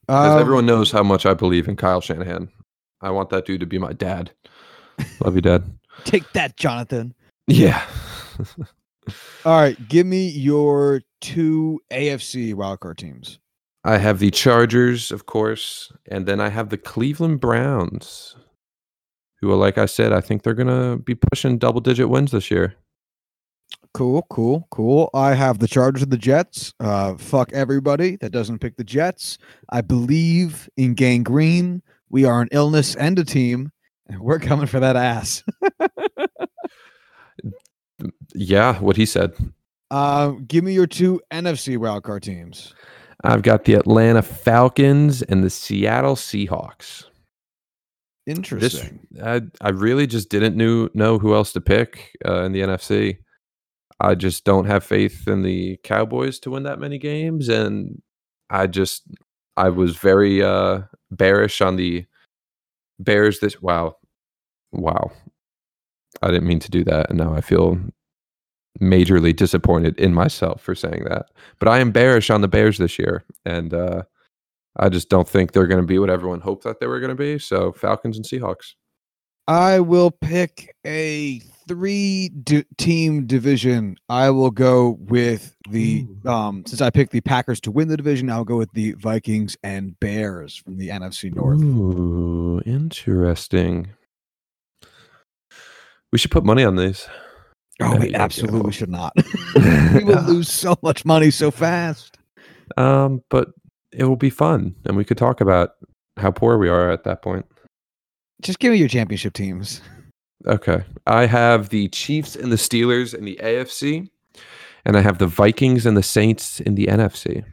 [0.07, 2.51] because Um, everyone knows how much I believe in Kyle Shanahan.
[3.01, 4.33] I want that dude to be my dad.
[5.25, 5.65] Love you, dad.
[6.05, 7.15] take that, Jonathan.
[7.47, 7.83] Yeah.
[9.45, 13.39] All right, give me your two AFC wildcard teams.
[13.85, 18.37] I have the Chargers, of course, and then I have the Cleveland Browns,
[19.41, 22.31] who are, like I said, I think they're going to be pushing double digit wins
[22.31, 22.77] this year.
[23.95, 25.11] Cool, cool, cool.
[25.13, 26.73] I have the Chargers and the Jets.
[26.81, 29.39] Uh, fuck everybody that doesn't pick the Jets.
[29.71, 31.83] I believe in gangrene.
[32.09, 33.71] We are an illness and a team,
[34.07, 35.43] and we're coming for that ass.
[38.35, 39.35] Yeah, what he said.
[39.91, 42.75] Uh, give me your two NFC wildcard teams.
[43.25, 47.05] I've got the Atlanta Falcons and the Seattle Seahawks.
[48.27, 49.01] This, Interesting.
[49.23, 53.19] I, I really just didn't knew, know who else to pick uh, in the NFC.
[54.01, 58.01] I just don't have faith in the Cowboys to win that many games, and
[58.51, 59.03] I just
[59.57, 62.05] I was very uh, bearish on the
[62.99, 63.39] Bears.
[63.39, 63.97] This wow,
[64.73, 65.13] wow,
[66.21, 67.79] I didn't mean to do that, and now I feel
[68.83, 71.27] majorly disappointed in myself for saying that.
[71.59, 74.03] But I am bearish on the Bears this year, and uh,
[74.77, 77.11] I just don't think they're going to be what everyone hoped that they were going
[77.11, 77.39] to be.
[77.39, 78.75] So Falcons and Seahawks.
[79.49, 83.97] I will pick a three d- team division.
[84.09, 88.31] I will go with the um since I picked the Packers to win the division,
[88.31, 91.61] I'll go with the Vikings and Bears from the NFC North.
[91.61, 93.91] Ooh, interesting.
[96.13, 97.09] We should put money on these.
[97.85, 99.13] Oh, we absolutely should not.
[99.95, 102.19] we will lose so much money so fast.
[102.77, 103.49] Um, but
[103.93, 105.73] it will be fun, and we could talk about
[106.17, 107.47] how poor we are at that point.
[108.41, 109.81] Just give me your championship teams.
[110.47, 110.85] Okay.
[111.07, 114.09] I have the Chiefs and the Steelers in the AFC,
[114.85, 117.45] and I have the Vikings and the Saints in the NFC.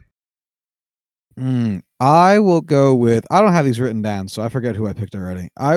[1.38, 3.24] Mm, I will go with.
[3.30, 5.48] I don't have these written down, so I forget who I picked already.
[5.56, 5.76] I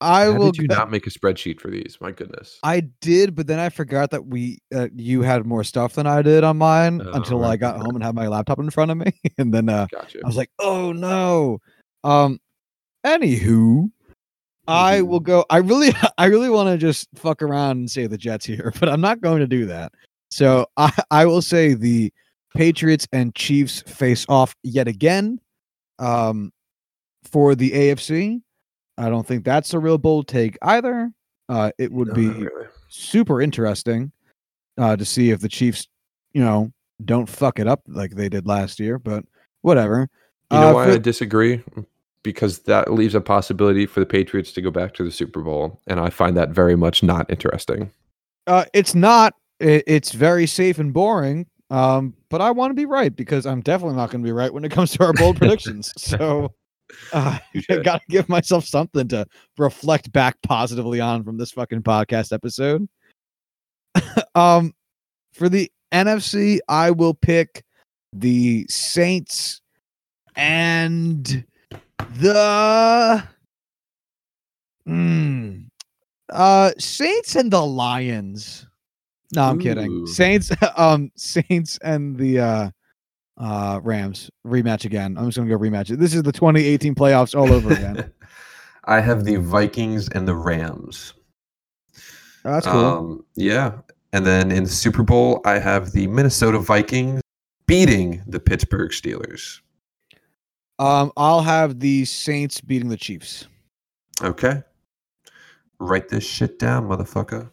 [0.00, 0.52] I How will.
[0.52, 1.96] did you go- not make a spreadsheet for these?
[2.00, 2.58] My goodness.
[2.62, 6.22] I did, but then I forgot that we uh, you had more stuff than I
[6.22, 7.60] did on mine Oh, until I right.
[7.60, 10.18] got home and had my laptop in front of me, and then uh, Gotcha.
[10.22, 11.58] I was like, "Oh no."
[12.04, 12.38] Um.
[13.04, 13.90] Anywho,
[14.66, 15.24] I will Mhm.
[15.24, 15.44] go.
[15.50, 18.88] I really, I really want to just fuck around and say the Jets here, but
[18.88, 19.92] I'm not going to do that.
[20.30, 22.12] So I, I will say the
[22.54, 25.40] Patriots and Chiefs face off yet again.
[25.98, 26.52] Um,
[27.24, 28.40] for the AFC,
[28.98, 31.10] I don't think that's a real bold take either.
[31.48, 32.66] Uh, it would No, be really.
[32.88, 34.12] super interesting
[34.78, 35.88] uh, to see if the Chiefs,
[36.32, 36.72] you know,
[37.04, 38.98] don't fuck it up like they did last year.
[38.98, 39.24] But
[39.62, 40.08] whatever.
[40.52, 41.62] You know Uh, why for- I disagree?
[42.22, 45.80] Because that leaves a possibility for the Patriots to go back to the Super Bowl,
[45.86, 47.90] and I find that very much not interesting.
[48.46, 49.34] Uh, it's not.
[49.60, 51.46] It's very safe and boring.
[51.70, 54.52] Um, but I want to be right because I'm definitely not going to be right
[54.52, 55.92] when it comes to our bold predictions.
[55.98, 56.52] So
[57.12, 57.38] uh,
[57.70, 59.26] I got to give myself something to
[59.58, 62.88] reflect back positively on from this fucking podcast episode.
[64.34, 64.72] um,
[65.32, 67.64] for the NFC, I will pick
[68.12, 69.60] the Saints
[70.36, 71.44] and
[72.18, 73.24] the
[74.88, 75.66] mm,
[76.30, 78.66] uh Saints and the Lions.
[79.34, 80.06] No, I'm kidding.
[80.06, 82.70] Saints um Saints and the uh
[83.36, 85.16] uh Rams rematch again.
[85.18, 85.98] I'm just gonna go rematch it.
[85.98, 88.12] This is the 2018 playoffs all over again.
[88.86, 91.14] I have the Vikings and the Rams.
[92.44, 92.84] Oh, that's cool.
[92.84, 93.78] Um, yeah.
[94.12, 97.22] And then in the Super Bowl, I have the Minnesota Vikings
[97.66, 99.60] beating the Pittsburgh Steelers.
[100.78, 103.48] Um, I'll have the Saints beating the Chiefs.
[104.22, 104.62] Okay.
[105.80, 107.50] Write this shit down, motherfucker.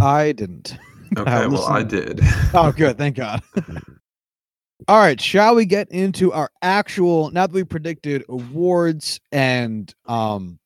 [0.00, 0.76] I didn't.
[1.16, 2.20] Okay, well, I did.
[2.54, 2.96] Oh, good.
[2.98, 3.42] Thank God.
[4.88, 5.20] All right.
[5.20, 10.58] Shall we get into our actual, now that we predicted awards and um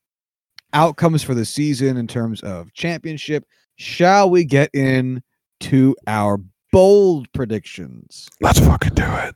[0.73, 3.45] outcomes for the season in terms of championship,
[3.77, 5.23] shall we get in
[5.61, 6.39] to our
[6.73, 8.29] bold predictions?
[8.41, 9.35] Let's fucking do it.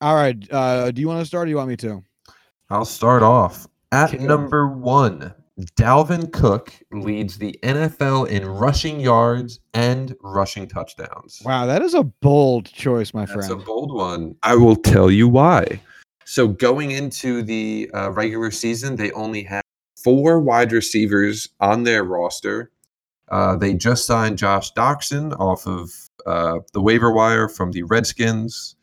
[0.00, 0.36] All right.
[0.50, 2.02] Uh, do you want to start or do you want me to?
[2.70, 4.24] I'll start off at Okay.
[4.24, 5.32] number one.
[5.76, 11.42] Dalvin Cook leads the NFL in rushing yards and rushing touchdowns.
[11.44, 13.62] Wow, that is a bold choice, my That's friend.
[13.62, 14.36] a bold one.
[14.44, 15.80] I will tell you why.
[16.24, 19.62] So going into the uh, regular season, they only had
[19.96, 22.70] four wide receivers on their roster.
[23.28, 25.90] Uh, they just signed Josh Doctson off of
[26.26, 28.76] uh, the waiver wire from the Redskins,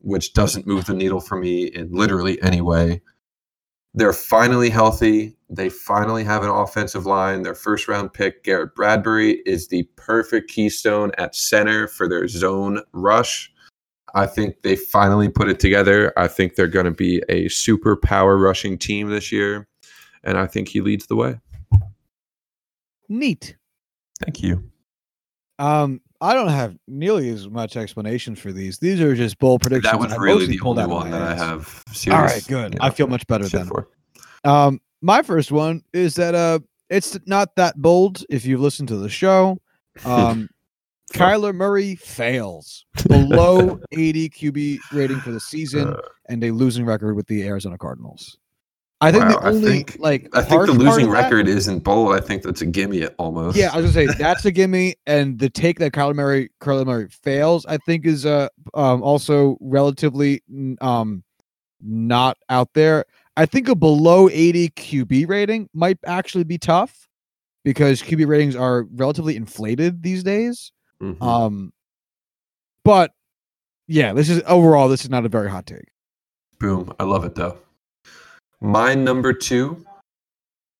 [0.00, 3.02] which doesn't move the needle for me in literally any way.
[3.98, 5.36] They're finally healthy.
[5.50, 7.42] They finally have an offensive line.
[7.42, 12.80] Their first round pick, Garrett Bradbury, is the perfect keystone at center for their zone
[12.92, 13.52] rush.
[14.14, 16.12] I think they finally put it together.
[16.16, 19.66] I think they're going to be a super power rushing team this year.
[20.22, 21.40] And I think he leads the way.
[23.08, 23.56] Neat.
[24.20, 24.62] Thank you.
[25.58, 28.78] Um, I don't have nearly as much explanation for these.
[28.78, 29.92] These are just bold predictions.
[29.92, 31.84] That was I really the only one that I have.
[31.88, 32.74] All Serious, right, good.
[32.74, 33.66] you I feel much better then.
[33.66, 33.88] for.
[34.44, 36.58] Um, my first one is that uh,
[36.90, 39.58] it's not that bold if you've listened to the show.
[40.04, 40.48] Um,
[41.12, 47.14] Kyler Murray fails below 80 QB rating for the season Uh, and a losing record
[47.14, 48.36] with the Arizona Cardinals.
[49.00, 52.14] I think Wow, the I only think- like I think the losing record isn't bold.
[52.16, 53.56] I think that's a gimme almost.
[53.56, 56.84] Yeah, I was gonna say that's a gimme, and the take that Kyler Murray, Kyler
[56.84, 60.42] Murray fails, I think, is uh um also relatively
[60.80, 61.22] um
[61.80, 63.04] not out there.
[63.36, 67.08] I think a below 80 QB rating might actually be tough
[67.64, 70.72] because QB ratings are relatively inflated these days.
[71.00, 71.22] Mhm.
[71.22, 71.72] Um,
[72.84, 73.12] but
[73.86, 75.86] yeah, this is overall this is not a very hot take.
[76.58, 76.92] Boom.
[76.98, 77.58] I love it though.
[78.60, 79.84] My number two,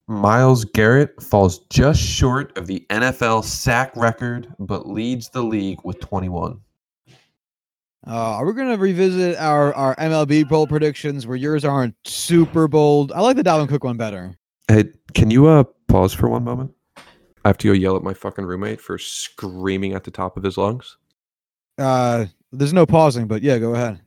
[0.09, 6.01] Myles Garrett falls just short of the NFL sack record, but leads the league with
[6.01, 6.61] 21.
[8.07, 13.13] Uh, are we gonna revisit our our MLB bold predictions where yours aren't super bold?
[13.13, 14.35] I like the Dalvin Cook one better.
[14.67, 16.73] Hey, can you uh pause for one moment?
[16.97, 20.43] I have to go yell at my fucking roommate for screaming at the top of
[20.43, 20.97] his lungs.
[21.77, 24.01] Uh, there's no pausing, but yeah, go ahead.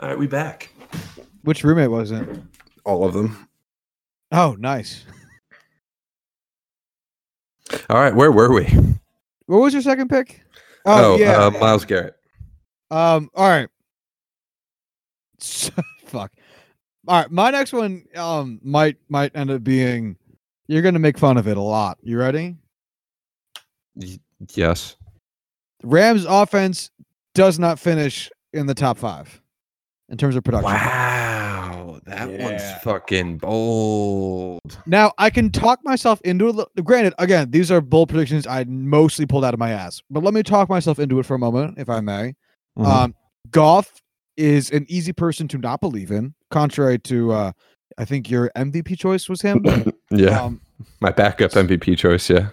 [0.00, 0.70] All right, we back.
[1.42, 2.26] Which roommate was it?
[2.84, 3.48] All of them.
[4.32, 5.04] Oh, nice.
[7.88, 8.64] All right, where were we?
[9.46, 10.42] What was your second pick?
[10.86, 11.32] Oh, yeah.
[11.44, 12.16] uh, Myles Garrett.
[12.90, 13.30] Um.
[13.34, 13.68] All right.
[15.40, 16.32] Fuck.
[17.06, 17.30] All right.
[17.30, 20.16] My next one um might might end up being.
[20.66, 21.98] You're gonna make fun of it a lot.
[22.02, 22.56] You ready?
[23.94, 24.18] Y-
[24.54, 24.96] yes.
[25.84, 26.90] Rams offense
[27.34, 29.40] does not finish in the top five
[30.10, 30.70] in terms of production.
[30.72, 32.44] Wow, that Yeah.
[32.44, 34.60] one's fucking bold.
[34.86, 36.54] Now I can talk myself into it.
[36.56, 40.00] Look, Granted, again, these are bold predictions I mostly pulled out of my ass.
[40.10, 42.34] But let me talk myself into it for a moment, if I may.
[42.78, 42.86] Mhm.
[42.86, 43.14] Um,
[43.50, 44.00] Goff
[44.36, 47.52] is an easy person to not believe in, contrary to uh,
[47.98, 49.64] I think your MVP choice was him.
[50.10, 50.60] yeah, Um,
[51.00, 52.30] my backup MVP choice.
[52.30, 52.48] Yeah.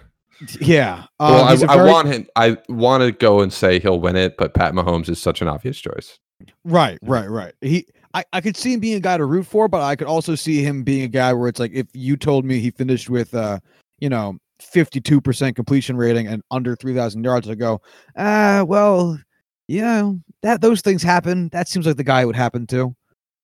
[0.60, 1.04] yeah.
[1.18, 2.26] Um, well, I, he's a I very- want him.
[2.36, 5.48] I want to go and say he'll win it, but Pat Mahomes is such an
[5.48, 6.18] obvious choice.
[6.64, 7.54] Right, right, right.
[7.60, 10.06] He, I, I could see him being a guy to root for, but I could
[10.06, 13.10] also see him being a guy where it's like if you told me he finished
[13.10, 13.58] with, uh,
[13.98, 17.80] you know, fifty-two percent completion rating and under three thousand yards, I go,
[18.16, 19.18] ah, well,
[19.66, 21.48] you know, that those things happen.
[21.50, 22.94] That seems like the guy it would happen to.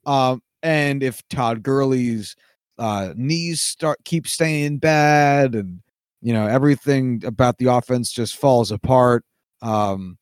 [0.06, 2.36] Um, and if Todd Gurley's
[2.78, 5.80] uh knees start keep staying bad, and
[6.22, 9.24] you know everything about the offense just falls apart,
[9.62, 10.18] um,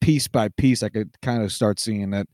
[0.00, 2.28] piece by piece, I could kind of start seeing it.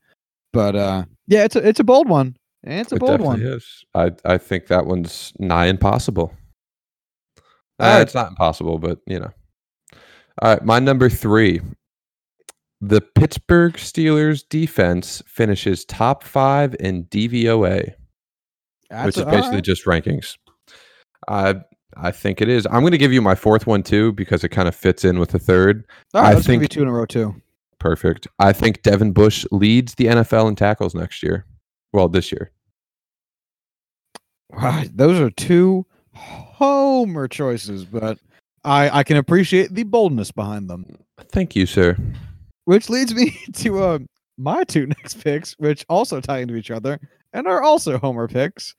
[0.52, 2.36] But uh, yeah, it's a it's a bold one.
[2.62, 3.40] It's a It bold one.
[3.42, 3.84] is.
[3.94, 6.32] I I think that one's nigh impossible.
[7.78, 7.98] Uh.
[8.02, 9.30] It's not impossible, but you know.
[10.42, 11.60] All right, my number three.
[12.82, 17.94] The Pittsburgh Steelers defense finishes top five in DVOA,
[18.90, 19.64] That's which is basically right.
[19.64, 20.36] just rankings.
[21.26, 21.56] I
[21.98, 22.66] I think it is.
[22.66, 25.18] I'm going to give you my fourth one too because it kind of fits in
[25.18, 25.86] with the third.
[26.14, 27.34] All right, I let's give you think- two in a row too.
[27.78, 28.26] Perfect.
[28.38, 31.44] I think Devin Bush leads the NFL in tackles next year.
[31.92, 32.50] Well, this year.
[34.52, 38.18] Right, those are two homer choices, but
[38.64, 40.86] I I can appreciate the boldness behind them.
[41.32, 41.96] Thank you, sir.
[42.64, 43.98] Which leads me to uh,
[44.38, 46.98] my two next picks, which also tie into each other
[47.32, 48.74] and are also homer picks.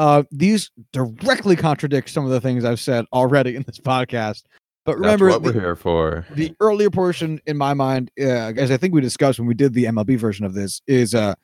[0.00, 4.44] Uh, these directly contradict some of the things I've said already in this podcast.
[4.86, 6.26] But remember, That's what the- we're here for.
[6.34, 9.74] the earlier portion in my mind, uh, as I think we discussed when we did
[9.74, 11.34] the MLB version of this, is uh,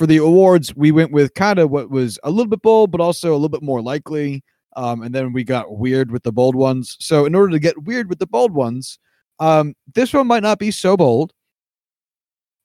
[0.00, 3.00] for the awards we went with kind of what was a little bit bold, but
[3.00, 4.42] also a little bit more likely.
[4.74, 6.96] Um, and then we got weird with the bold ones.
[6.98, 8.98] So in order to get weird with the bold ones,
[9.38, 11.32] um, this one might not be so bold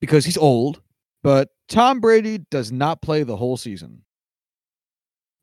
[0.02, 0.82] because he's old,
[1.22, 4.02] but Tom Brady does not play the whole season.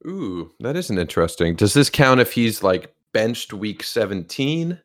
[0.06, 1.54] Ooh, that isn't interesting.
[1.56, 4.78] Does this count if he's like benched week 17?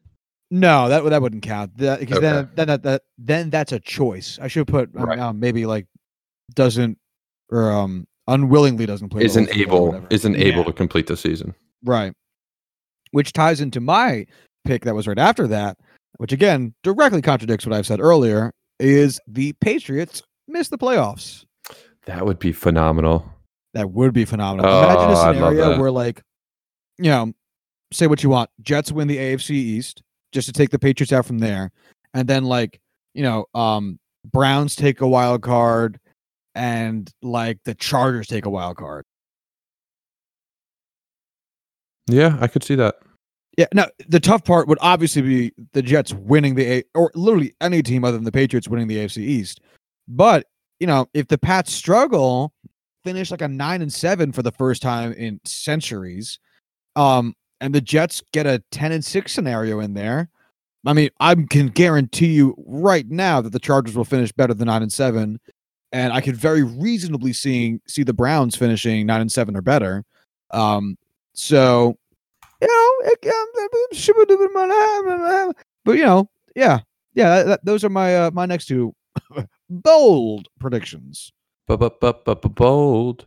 [0.52, 1.78] No, that that wouldn't count.
[1.78, 4.40] That, because then, then that, that then that's a choice.
[4.42, 5.20] I should put um, Right.
[5.20, 5.86] um, maybe like
[6.56, 6.98] doesn't
[7.52, 9.24] or um unwillingly doesn't play.
[9.24, 11.54] Isn't whole season or able isn't able to complete the season.
[11.84, 12.14] right.
[13.12, 14.26] Which ties into my
[14.66, 15.78] pick that was right after that,
[16.18, 18.52] which again directly contradicts what I've said earlier.
[18.80, 21.44] Is the Patriots miss the playoffs?
[22.06, 23.30] That would be phenomenal.
[23.74, 24.66] That would be phenomenal.
[24.66, 26.22] Imagine Oh, a I'd love scenario where like,
[26.98, 27.34] you know,
[27.94, 28.50] say what you want.
[28.62, 30.02] Jets win the AFC East
[30.32, 31.72] just to take the Patriots out from there,
[32.14, 32.80] and then like,
[33.14, 34.00] you know, um,
[34.32, 36.00] Browns take a wild card,
[36.56, 39.06] and like the Chargers take a wild card.
[42.08, 42.96] Yeah, I could see that.
[43.58, 43.68] Yeah.
[43.74, 47.84] Now the tough part would obviously be the Jets winning the A, or literally any
[47.84, 49.62] team other than the Patriots winning the AFC East.
[50.08, 50.48] But
[50.80, 52.54] you know, if the Pats struggle,
[53.04, 56.40] finish like a nine and seven for the first time in centuries,
[56.96, 60.30] um, and the Jets get a ten and six scenario in there.
[60.86, 64.68] I mean, I can guarantee you right now that the Chargers will finish better than
[64.68, 65.40] nine and seven,
[65.92, 70.06] and I could very reasonably seeing see the Browns finishing nine and seven or better.
[70.52, 70.98] Um,
[71.34, 71.98] so
[72.62, 73.34] you know,
[75.26, 75.54] um,
[75.86, 76.80] but you know, yeah,
[77.14, 77.56] yeah.
[77.64, 78.94] Those are my uh, my next two
[79.70, 81.32] bold predictions.
[81.78, 83.26] Bold.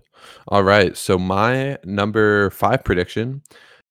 [0.48, 0.96] All right.
[0.96, 3.42] So my number five prediction: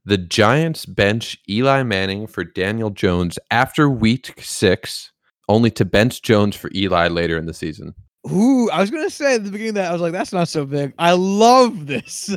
[0.06, 5.12] the Giants bench Eli Manning for Daniel Jones after week six,
[5.50, 7.94] only to bench Jones for Eli later in the season.
[8.32, 10.48] Ooh, I was gonna say at the beginning of that I was like, that's not
[10.48, 10.94] so big.
[11.00, 12.36] I love this.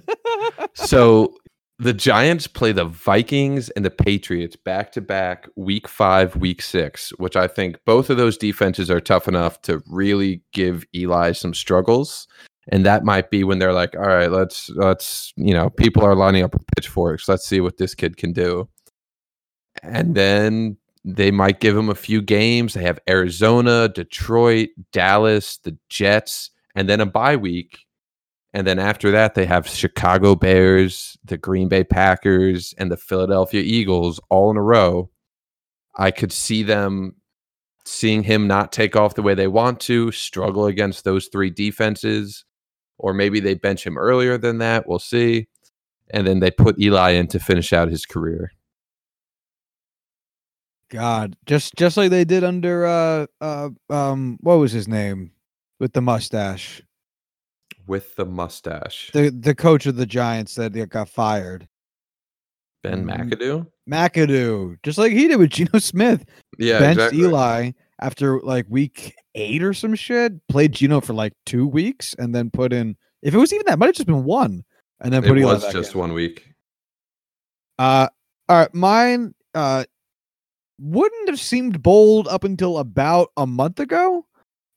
[0.75, 1.35] So
[1.79, 7.11] the Giants play the Vikings and the Patriots back to back week five, week six,
[7.19, 11.53] which I think both of those defenses are tough enough to really give Eli some
[11.53, 12.29] struggles.
[12.69, 16.15] And that might be when they're like, all right, let's let's you know, people are
[16.15, 17.29] lining up with pitchforks.
[17.29, 18.69] Let's see what this kid can do.
[19.83, 22.73] And then they might give him a few games.
[22.73, 27.81] They have Arizona, Detroit, Dallas, the Jets, and then a bye week.
[28.55, 33.61] And then after that, they have Chicago Bears, the Green Bay Packers, and the Philadelphia
[33.61, 35.11] Eagles all in a row.
[35.97, 37.17] I could see them
[37.85, 42.45] seeing him not take off the way they want to, struggle against those three defenses,
[42.97, 44.87] or maybe they bench him earlier than that.
[44.87, 45.49] We'll see.
[46.13, 48.53] And then they put Eli in to finish out his career.
[50.91, 55.33] God, just just like they did under uh uh um what was his name
[55.81, 56.83] with the mustache,
[57.87, 59.11] With the mustache.
[59.13, 61.69] the the coach of the Giants that got fired,
[62.83, 63.67] Ben Mm, McAdoo?
[63.91, 66.25] McAdoo, just like he did with Geno Smith.
[66.59, 67.21] Yeah, benched exactly.
[67.21, 67.71] Eli
[68.01, 70.33] after like week eight or some shit.
[70.49, 72.97] Played Geno for like two weeks and then put in.
[73.23, 74.65] If it was even that, might have just been one,
[75.01, 76.01] and then put It Eli was just in.
[76.01, 76.47] one week.
[77.79, 78.09] Uh,
[78.49, 79.85] all right, mine uh
[80.79, 84.27] wouldn't have seemed bold up until about a month ago.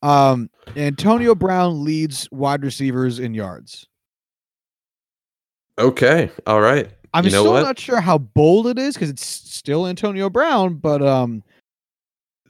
[0.02, 3.88] Um, Antonio Brown leads wide receivers in yards.
[5.80, 6.32] Okay.
[6.46, 6.90] All right.
[7.14, 7.62] I'm You know still what?
[7.64, 11.44] not sure how bold it is because it's still Antonio Brown, but um,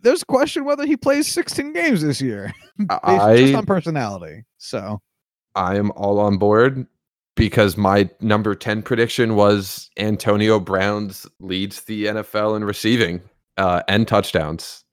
[0.01, 4.43] there's a question whether he plays 16 games this year based just on personality.
[4.57, 4.99] So
[5.55, 6.85] I am all on board
[7.35, 13.21] because my number 10 prediction was Antonio Brown's leads the NFL in receiving
[13.57, 14.83] uh, and touchdowns.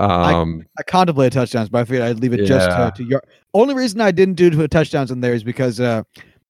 [0.00, 2.46] Um, I contemplate touchdowns, but I figured I'd leave it Yeah.
[2.46, 3.24] just to, to yard.
[3.52, 6.02] Only reason I didn't do the touchdowns in there is because uh,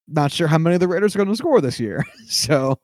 [0.08, 2.04] not sure how many of the Raiders are going to score this year.
[2.26, 2.78] so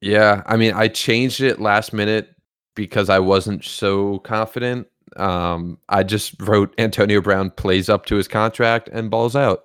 [0.00, 2.34] yeah, I mean, I changed it last minute
[2.76, 4.86] because I wasn't so confident.
[5.16, 9.64] Um, I just wrote Antonio Brown plays up to his contract and balls out.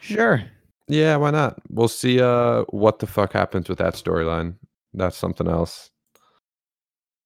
[0.00, 0.42] sure.
[0.88, 1.60] Yeah, why not?
[1.70, 4.56] We'll see uh what the fuck happens with that storyline.
[4.94, 5.90] That's something else.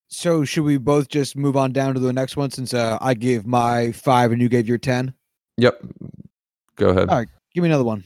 [0.08, 3.14] So should we both just move on down to the next one since uh, I
[3.14, 5.14] gave my five and you gave your ten?
[5.56, 5.80] Yep.
[6.76, 7.08] Go ahead.
[7.08, 7.28] All right.
[7.54, 8.04] Give me another one.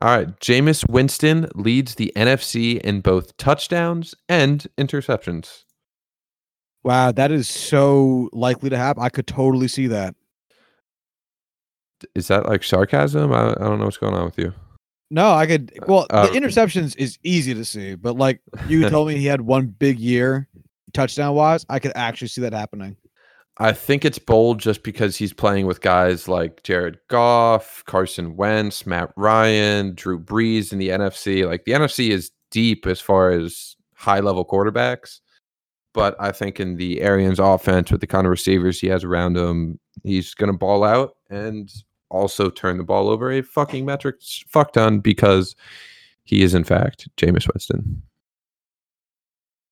[0.00, 0.40] All right.
[0.40, 5.64] Jameis Winston leads the NFC in both touchdowns and interceptions.
[6.84, 9.02] Wow, that is so likely to happen.
[9.02, 10.14] I could totally see that.
[12.14, 13.32] Is that like sarcasm?
[13.32, 14.54] I, I don't know what's going on with you.
[15.10, 15.72] No, I could.
[15.88, 19.40] Well, uh, the interceptions is easy to see, but like you told me he had
[19.40, 20.46] one big year
[20.96, 22.96] touchdown wise, I could actually see that happening.
[23.58, 28.86] I think it's bold just because he's playing with guys like Jared Goff, Carson Wentz,
[28.86, 31.46] Matt Ryan, Drew Brees in the NFC.
[31.46, 35.20] Like the NFC is deep as far as high level quarterbacks.
[35.94, 39.38] But I think in the Arians offense with the kind of receivers he has around
[39.38, 41.72] him, he's going to ball out and
[42.10, 44.16] also turn the ball over a fucking metric
[44.48, 45.56] fuck ton because
[46.24, 48.02] he is in fact Jameis Winston.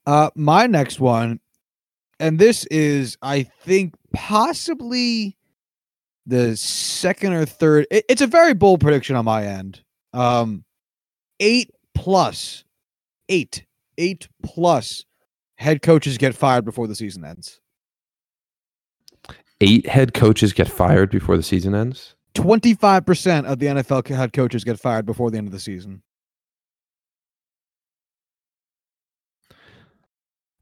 [0.07, 1.41] Uh, my next one,
[2.21, 5.37] and this is, I think, possibly
[6.27, 7.87] the second or third.
[7.91, 9.83] It, it's a very bold prediction on my end.
[10.13, 10.65] Um,
[11.41, 12.65] eight plus,
[13.29, 13.65] eight,
[13.99, 15.05] eight plus
[15.57, 17.61] head coaches get fired before the season ends.
[19.61, 22.15] Eight head coaches get fired before the season ends.
[22.35, 26.03] 25% of the NFL head coaches get fired before the end of the season.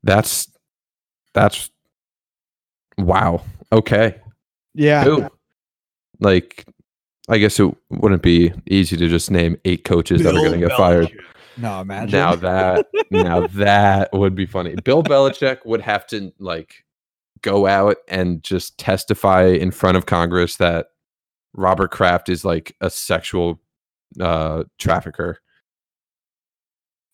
[0.03, 0.49] That's
[1.35, 1.71] that's
[2.99, 3.43] wow.
[3.73, 4.21] Okay.
[4.75, 5.05] Yeah.
[5.05, 5.29] Who?
[6.21, 6.65] Like
[7.29, 10.69] I guess it wouldn't be easy to just name eight coaches that are going to
[10.69, 11.11] get fired.
[11.57, 12.13] No, imagine.
[12.13, 14.75] Now that now that would be funny.
[14.77, 16.85] Bill Belichick would have to like
[17.43, 20.89] go out and just testify in front of Congress that
[21.55, 23.61] Robert Kraft is like a sexual
[24.21, 25.39] uh trafficker.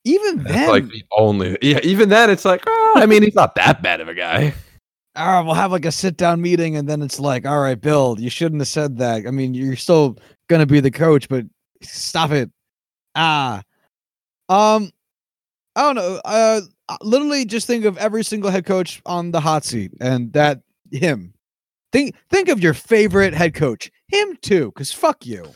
[0.09, 3.35] Even That's then, like the only yeah, even then it's like, oh, I mean he's
[3.35, 4.55] not that bad of a guy.
[5.17, 7.79] all right, we'll have like a sit down meeting, and then it's like, all right,
[7.79, 9.27] Bill, you shouldn't have said that.
[9.27, 10.17] I mean, you're still
[10.49, 11.45] gonna be the coach, but
[11.83, 12.51] stop it.
[13.15, 13.63] Ah,
[14.49, 14.91] um,
[15.77, 16.21] I don't know.
[16.25, 16.63] Uh,
[17.03, 21.35] literally, just think of every single head coach on the hot seat, and that him.
[21.93, 25.53] Think think of your favorite head coach, him too, because fuck you.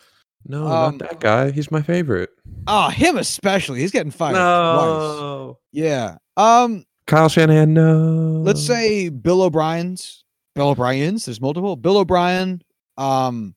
[0.47, 1.51] No, Um, not that guy.
[1.51, 2.31] He's my favorite.
[2.67, 3.81] Oh, him especially.
[3.81, 4.41] He's getting fired twice.
[4.41, 5.59] No.
[5.73, 6.17] Yeah.
[6.37, 8.43] Um, Kyle Shanahan, no.
[8.45, 10.23] let's say Bill O'Brien's
[10.55, 11.25] Bill O'Brien's.
[11.25, 11.77] There's multiple.
[11.77, 12.63] Bill O'Brien.
[12.97, 13.55] Um,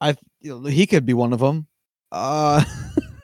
[0.00, 1.66] I he could be one of them.
[2.12, 2.62] Uh,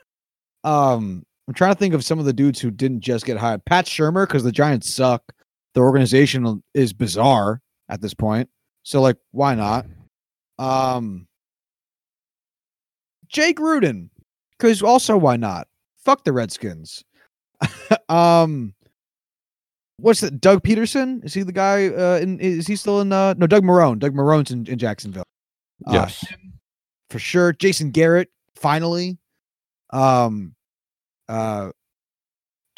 [0.63, 3.65] um, I'm trying to think of some of the dudes who didn't just get hired.
[3.65, 5.23] Pat Shurmur, because the Giants suck.
[5.73, 8.49] The organization is bizarre at this point.
[8.83, 9.87] So like, why not?
[10.59, 11.27] Um,
[13.33, 14.09] Jay Gruden,
[14.57, 15.67] because also why not?
[15.97, 17.03] Fuck the Redskins.
[18.09, 18.73] um,
[19.97, 20.39] what's that?
[20.39, 21.23] Doug Pederson?
[21.25, 21.87] Is he the guy?
[21.87, 23.11] Uh, in, is he still in?
[23.11, 23.99] Uh, no, Doug Marrone.
[23.99, 25.25] Doug Marrone's in, in Jacksonville.
[25.85, 26.23] Uh, Yes.
[27.09, 27.53] for sure.
[27.53, 29.17] Jason Garrett finally.
[29.91, 30.55] Um,
[31.27, 31.71] uh,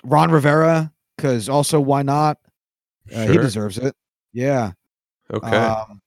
[0.04, 2.38] Ron Rivera because also why not?
[3.14, 3.96] Uh, He deserves it.
[4.34, 4.72] Yeah.
[5.34, 5.58] Okay.
[5.58, 6.02] Um,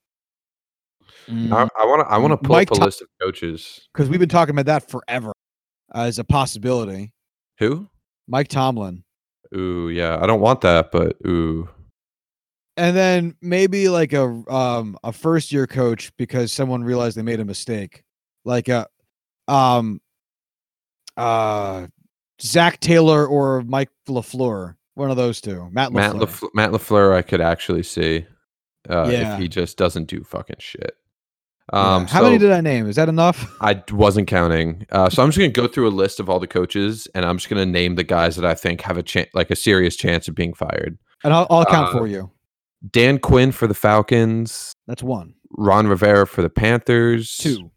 [1.29, 2.13] mm, I want to.
[2.13, 3.89] I want to pull Mike up a Tom- list of coaches.
[3.93, 5.33] because we've been talking about that forever
[5.95, 7.13] uh, as a possibility.
[7.59, 7.89] Who?
[8.27, 9.05] Mike Tomlin,
[9.57, 10.19] Ooh, yeah.
[10.23, 11.69] I don't want that, but ooh.
[12.77, 17.41] and then maybe like a um a first year coach because someone realized they made
[17.41, 18.05] a mistake,
[18.45, 18.87] like a
[19.49, 20.01] um
[21.17, 21.87] uh
[22.43, 25.69] Zac Taylor or Mike Lafleur, one of those two.
[25.73, 26.21] Matt Matt Lafleur.
[26.21, 28.27] Lafleur, Matt Lafleur, I could actually see
[28.91, 29.35] uh, Yeah.
[29.35, 30.98] if he just doesn't do fucking shit.
[31.71, 32.89] Um, How many did I name?
[32.89, 33.55] Is that enough?
[33.61, 34.87] I wasn't counting.
[34.91, 37.37] Uh, so I'm just gonna go through a list of all the coaches, and I'm
[37.37, 40.29] just gonna name the guys that I think have a chance, like a serious chance
[40.29, 40.99] of being fired.
[41.25, 42.31] And I'll, I'll count Uh, for you.
[42.91, 47.71] Dan Quinn for the Falcons, That's one, Ron Rivera for the Panthers, two,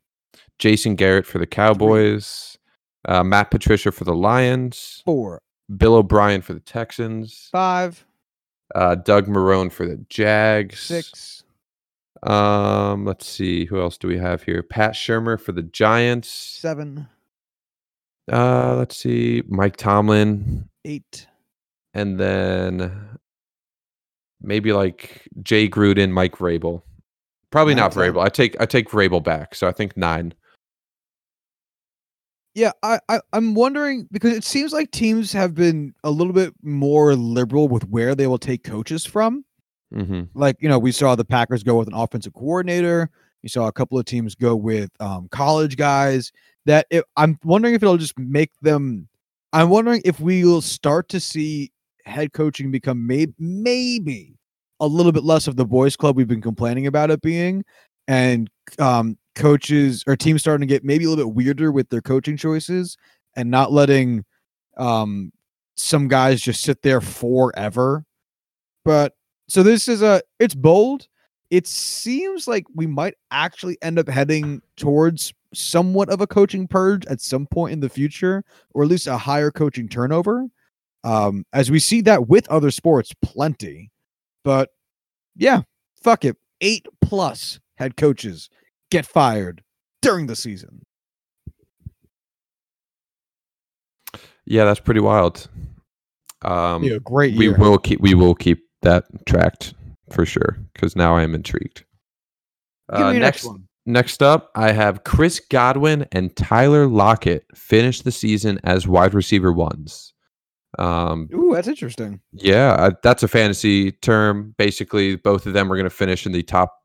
[0.59, 2.57] Jason Garrett for the Cowboys,
[3.09, 5.41] uh, Matt Patricia for the Lions, four,
[5.75, 8.05] Bill O'Brien for the Texans, five,
[8.75, 11.40] uh, Doug Marrone for the Jags, six,
[12.24, 14.61] Um, let's see, who else do we have here?
[14.61, 16.30] Pat Shurmur for the Giants.
[16.30, 17.07] seven,
[18.32, 21.28] Uh, let's see, Mike Tomlin, eight,
[21.93, 23.17] and then
[24.39, 26.84] maybe like Jay Gruden, Mike Vrabel.
[27.49, 28.03] Probably Nine, not ten.
[28.13, 28.24] Vrabel.
[28.24, 30.34] I take I take Vrabel back, so I think nine.
[32.53, 36.53] Yeah, I, I I'm wondering because it seems like teams have been a little bit
[36.61, 39.43] more liberal with where they will take coaches from.
[39.93, 40.23] Mm-hmm.
[40.33, 43.09] Like you know, we saw the Packers go with an offensive coordinator.
[43.41, 46.31] You saw a couple of teams go with um, college guys.
[46.65, 46.87] That
[47.17, 49.07] I'm wondering if it'll just make them.
[49.53, 51.71] I'm wondering if we will start to see
[52.05, 54.35] head coaching become maybe maybe
[54.79, 57.63] a little bit less of the boys' club we've been complaining about it being,
[58.07, 62.01] and um, coaches or teams starting to get maybe a little bit weirder with their
[62.01, 62.97] coaching choices
[63.35, 64.23] and not letting
[64.77, 65.31] um,
[65.75, 68.05] some guys just sit there forever.
[68.83, 69.13] But
[69.51, 71.09] so this is a it's bold.
[71.49, 77.05] It seems like we might actually end up heading towards somewhat of a coaching purge
[77.07, 80.47] at some point in the future, or at least a higher coaching turnover.
[81.03, 83.91] Um, as we see that with other sports, plenty.
[84.45, 84.69] But
[85.35, 85.63] yeah,
[86.01, 86.37] fuck it.
[86.61, 88.49] Eight plus head coaches
[88.89, 89.61] get fired
[90.01, 90.81] during the season.
[94.45, 95.49] Yeah, that's pretty wild.
[96.41, 99.73] Um, Be a great we will keep we will keep that tracked
[100.11, 101.86] for sure because now I am intrigued.
[102.89, 103.67] Uh, next, next one.
[103.86, 109.53] next up, I have Chris Godwin and Tyler Lockett finish the season as wide receiver
[109.53, 110.13] ones.
[110.79, 112.21] Um, Ooh, that's interesting.
[112.32, 114.55] yeah, I, that's a fantasy term.
[114.57, 116.75] Basically, both of them are going to finish in the top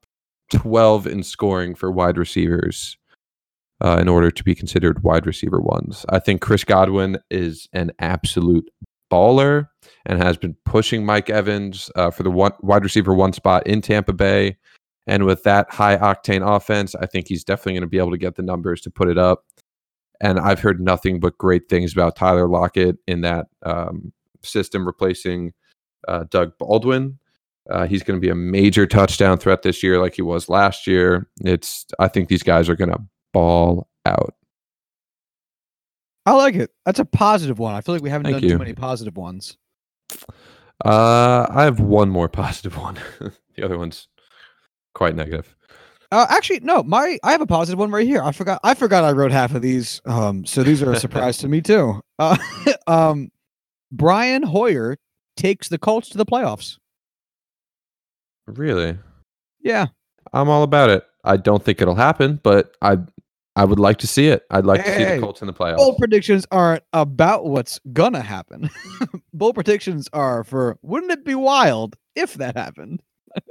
[0.53, 2.97] 12 in scoring for wide receivers
[3.80, 6.05] uh, in order to be considered wide receiver ones.
[6.09, 8.68] I think Chris Godwin is an absolute
[9.11, 9.68] baller
[10.07, 13.80] and has been pushing Mike Evans uh, for the one, wide receiver one spot in
[13.80, 14.57] Tampa Bay.
[15.07, 18.18] And with that high octane offense, I think he's definitely going to be able to
[18.18, 19.45] get the numbers to put it up.
[20.20, 24.12] And I've heard nothing but great things about Tyler Lockett in that um,
[24.43, 25.53] system, replacing
[26.09, 27.18] uh, Doug Baldwin.
[27.68, 30.87] Uh, he's going to be a major touchdown threat this year, like he was last
[30.87, 31.28] year.
[31.41, 34.34] It's I think these guys are going to ball out.
[36.24, 36.70] I like it.
[36.84, 37.74] That's a positive one.
[37.74, 38.51] I feel like we haven't Thank done you.
[38.51, 39.57] too many positive ones.
[40.84, 42.98] Uh, I have one more positive one.
[43.57, 44.09] the other one's
[44.94, 45.54] quite negative.
[46.12, 46.82] Uh, actually, no.
[46.84, 48.22] My I have a positive one right here.
[48.22, 48.61] I forgot.
[48.62, 50.00] I forgot I wrote half of these.
[50.04, 52.00] Um, so these are a surprise to me too.
[52.18, 52.38] Uh,
[52.86, 53.30] um,
[53.92, 54.96] Brian Hoyer
[55.36, 56.78] takes the Colts to the playoffs.
[58.46, 58.96] Really,
[59.61, 59.88] Yeah,
[60.32, 61.04] I'm all about it.
[61.24, 62.96] I don't think it'll happen, but I
[63.57, 64.44] I would like to see it.
[64.50, 65.78] I'd like to see the Colts in the playoffs.
[65.78, 68.70] bold predictions aren't about what's gonna happen.
[69.32, 73.02] bold predictions are for wouldn't it be wild if that happened?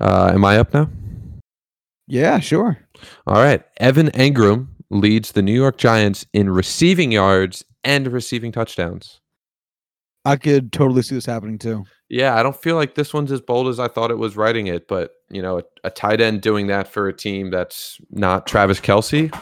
[0.00, 0.88] Uh, am I up now?
[2.06, 2.78] Yeah, sure.
[3.26, 3.62] All right.
[3.78, 9.20] Evan Engram leads the New York Giants in receiving yards and receiving touchdowns.
[10.24, 11.84] I could totally see this happening too.
[12.08, 14.66] Yeah, I don't feel like this one's as bold as I thought it was writing
[14.68, 18.46] it, but you know, a, a tight end doing that for a team that's not
[18.46, 19.34] Travis Kelce,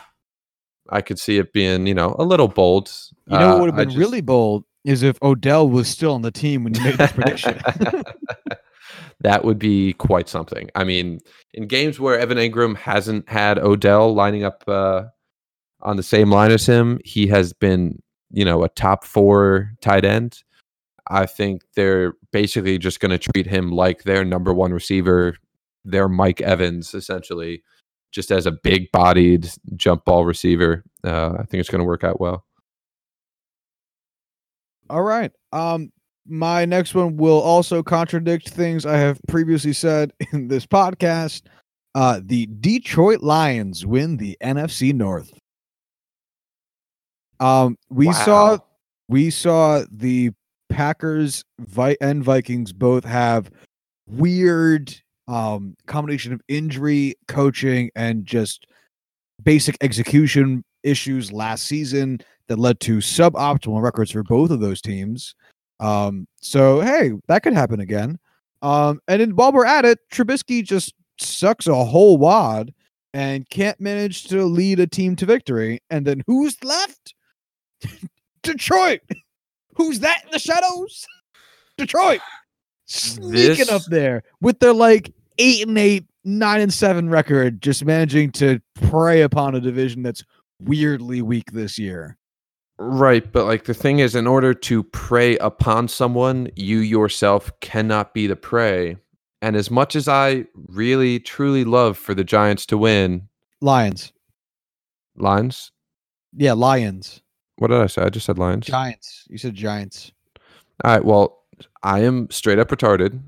[0.91, 2.91] I could see it being, you know, a little bold.
[3.27, 6.13] You know Uh, what would have been just- really bold is if Odell was still
[6.15, 7.61] on the team when you made this prediction.
[9.21, 10.69] that would be quite something.
[10.75, 11.21] I mean,
[11.55, 15.05] in games where Evan Engram hasn't had Odell lining up uh,
[15.81, 18.03] on the same line as him, he has been
[18.35, 20.43] you know, a top four tight end.
[21.09, 25.37] I think they're basically just going to treat him like their number one receiver,
[25.85, 27.63] their Mike Evans, essentially,
[28.13, 30.85] just as a big bodied jump ball receiver.
[31.05, 32.45] Uh, I think it's going to work out well.
[34.91, 35.33] All right.
[35.53, 35.91] Um,
[36.27, 41.43] my next one will also contradict things I have previously said in this podcast.
[41.95, 45.33] Uh, the Detroit Lions win the NFC North.
[47.41, 48.13] Um, we Wow.
[48.13, 48.59] saw
[49.09, 50.31] we saw the
[50.73, 53.51] Packers Vi- and Vikings both have
[54.09, 54.95] weird
[55.29, 58.67] um combination of injury, coaching, and just
[59.43, 65.35] basic execution issues last season that led to suboptimal records for both of those teams.
[65.79, 68.19] Um, so hey, that could happen again.
[68.63, 72.73] Um, and then while we're at it, Trubisky just sucks a whole wad
[73.13, 75.81] and can't manage to lead a team to victory.
[75.91, 77.15] And then who's left?
[78.43, 79.01] Detroit.
[79.75, 81.07] Who's that in the shadows?
[81.77, 82.21] Detroit.
[82.87, 87.85] Sneaking This- up there with their like eight and eight, nine and seven record, just
[87.85, 90.25] managing to prey upon a division that's
[90.61, 92.17] weirdly weak this year.
[92.79, 98.13] Right, but like the thing is, in order to prey upon someone, you yourself cannot
[98.13, 98.97] be the prey.
[99.41, 103.29] And as much as I really truly love for the Giants to win,
[103.61, 104.13] Lions.
[105.17, 105.71] Lions.
[106.37, 107.23] Yeah, Lions.
[107.57, 108.03] What did I say?
[108.03, 108.67] I just said Lions.
[108.67, 109.25] Giants.
[109.29, 110.11] You said Giants.
[110.85, 111.05] All right.
[111.05, 111.39] Well,
[111.83, 113.21] I am straight up retarded.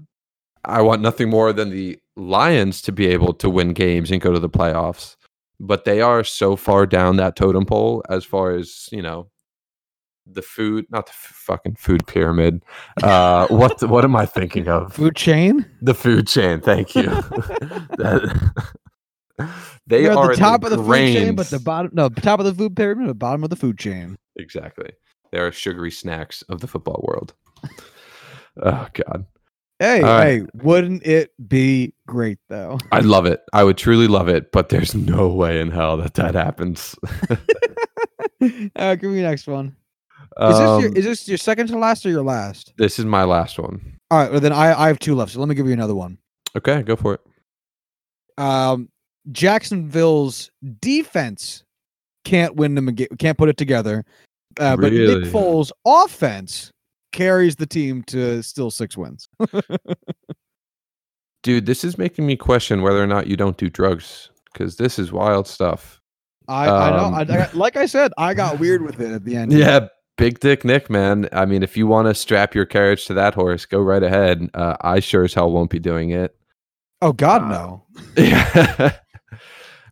[0.64, 4.32] I want nothing more than the Lions to be able to win games and go
[4.32, 5.16] to the playoffs.
[5.60, 9.28] But they are so far down that totem pole as far as, you know,
[10.26, 12.64] the food, not the f- fucking food pyramid.
[13.02, 14.92] Uh, what what am I thinking of?
[14.94, 15.66] Food chain.
[15.82, 16.60] The food chain.
[16.60, 17.02] Thank you.
[17.98, 18.52] That-
[19.86, 22.40] they You're are at the top of the food chain, but the bottom no top
[22.40, 24.16] of the food pyramid, but bottom of the food chain.
[24.36, 24.90] exactly.
[25.32, 27.34] They are sugary snacks of the football world.
[28.62, 29.26] Oh God.
[29.80, 30.24] Hey, right.
[30.42, 32.78] hey, wouldn't it be great though?
[32.92, 33.42] I love it.
[33.52, 36.94] I would truly love it, but there's no way in hell that that happens.
[38.76, 39.74] uh, give me the next one.
[40.40, 42.74] Is this your Um, is this your second to last or your last?
[42.78, 43.98] this is my last one.
[44.12, 45.32] All right, well then I I have two left.
[45.32, 46.18] So let me give you another one.
[46.56, 47.20] Okay, go for it.
[48.38, 48.88] Um,
[49.32, 50.50] Jacksonville's
[50.80, 51.64] defense
[52.24, 54.04] can't win them again, can't put it together.
[54.58, 55.20] Uh, but Really?
[55.24, 56.70] Nick Foles' offense
[57.12, 59.28] carries the team to still six wins.
[61.42, 64.98] Dude, this is making me question whether or not you don't do drugs because this
[64.98, 66.00] is wild stuff.
[66.48, 67.04] I, I know.
[67.04, 69.52] Um, I, I like I said, I got weird with it at the end.
[69.52, 71.28] Yeah, big dick Nick, man.
[71.32, 74.48] I mean, if you want to strap your carriage to that horse, go right ahead.
[74.54, 76.34] Uh, I sure as hell won't be doing it.
[77.02, 77.82] Oh God, Uh, no.
[78.16, 78.92] Yeah.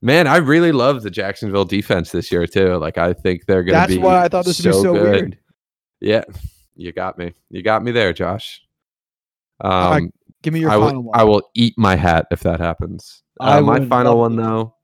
[0.05, 2.75] Man, I really love the Jacksonville defense this year too.
[2.77, 3.95] Like I think they're gonna be.
[3.95, 5.03] That's be why I thought this would be so good.
[5.03, 5.39] weird.
[6.01, 6.25] Yeah,
[6.75, 7.33] you got me.
[7.51, 8.61] You got me there, Josh.
[9.61, 10.03] Um, right,
[10.43, 11.03] Give me your I final will.
[11.05, 11.21] one.
[11.21, 13.23] I will eat my hat if that happens.
[13.39, 14.75] Uh, my final one though.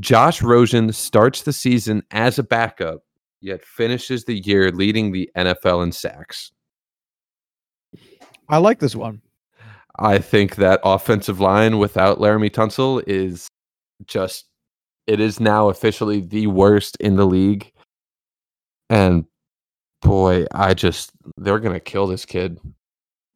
[0.00, 3.02] Josh Rosen starts the season as a backup,
[3.40, 6.50] yet finishes the year leading the NFL in sacks.
[8.48, 9.22] I like this one.
[9.98, 13.46] I think that offensive line without Laremy Tunsil is
[14.06, 14.46] just
[15.06, 17.72] it is now officially the worst in the league.
[18.88, 19.24] And
[20.02, 22.58] boy, I just they're going to kill this kid.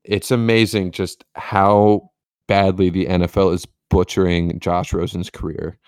[0.05, 2.11] It's amazing just how
[2.47, 5.79] badly the NFL is butchering Josh Rosen's career.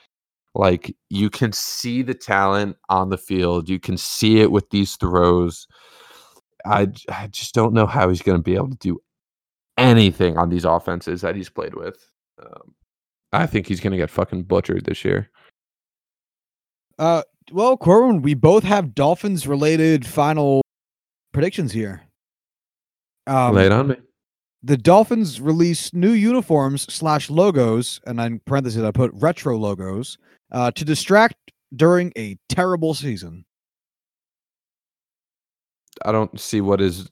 [0.54, 4.96] Like you can see the talent on the field, you can see it with these
[4.96, 5.66] throws.
[6.64, 8.98] I, I just don't know how he's going to be able to do
[9.76, 12.10] anything on these offenses that he's played with.
[12.42, 12.74] Um,
[13.36, 15.30] I think he's going to get fucking butchered this year.
[16.98, 17.22] Uh,
[17.52, 20.62] well, Corbin, we both have Dolphins related final
[21.32, 22.02] predictions here.
[23.26, 23.96] Um, Lay it on me.
[24.62, 30.16] the Dolphins release new uniforms slash logos, and in parentheses I put retro logos,
[30.52, 31.36] uh, to distract
[31.74, 33.44] during a terrible season.
[36.04, 37.10] I don't see what is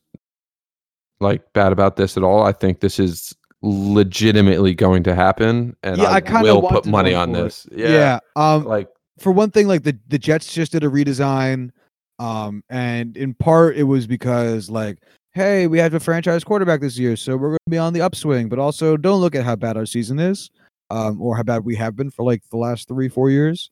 [1.21, 2.45] like bad about this at all.
[2.45, 3.35] I think this is
[3.65, 7.43] legitimately going to happen, and Yeah, I, I will put money on it.
[7.43, 7.67] this.
[7.73, 8.89] Yeah, Um, like
[9.19, 11.71] for one thing, like the the Jets just did a redesign,
[12.19, 14.99] um, and in part it was because like,
[15.33, 18.03] hey, we have a franchise quarterback this year, so we're going to be on the
[18.03, 18.49] upswing.
[18.49, 20.51] But also, don't look at how bad our season is,
[20.91, 23.71] um, or how bad we have been for like the last three four years.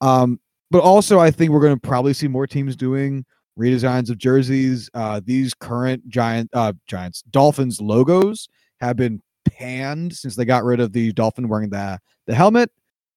[0.00, 0.38] Um,
[0.70, 3.24] but also, I think we're going to probably see more teams doing
[3.58, 4.90] redesigns of jerseys.
[4.94, 8.48] Uh, these current giant uh Giants Dolphins logos
[8.80, 12.70] have been panned since they got rid of the dolphin wearing the the helmet.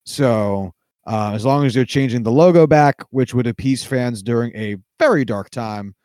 [0.05, 0.72] So
[1.05, 4.76] Uh, as long as they're changing the logo back, which would appease fans during a
[4.99, 5.95] very dark time,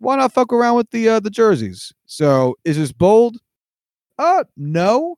[0.00, 1.92] why not fuck around with the uh, the jerseys?
[2.06, 3.36] So is this bold?
[4.18, 5.16] Uh no.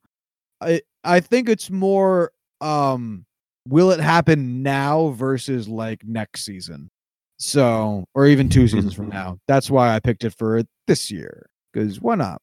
[0.60, 3.24] I I think it's more um
[3.66, 6.90] will it happen now versus like next season.
[7.38, 9.38] So or even two seasons from now.
[9.48, 11.48] That's why I picked it for this year.
[11.72, 12.42] Because why not?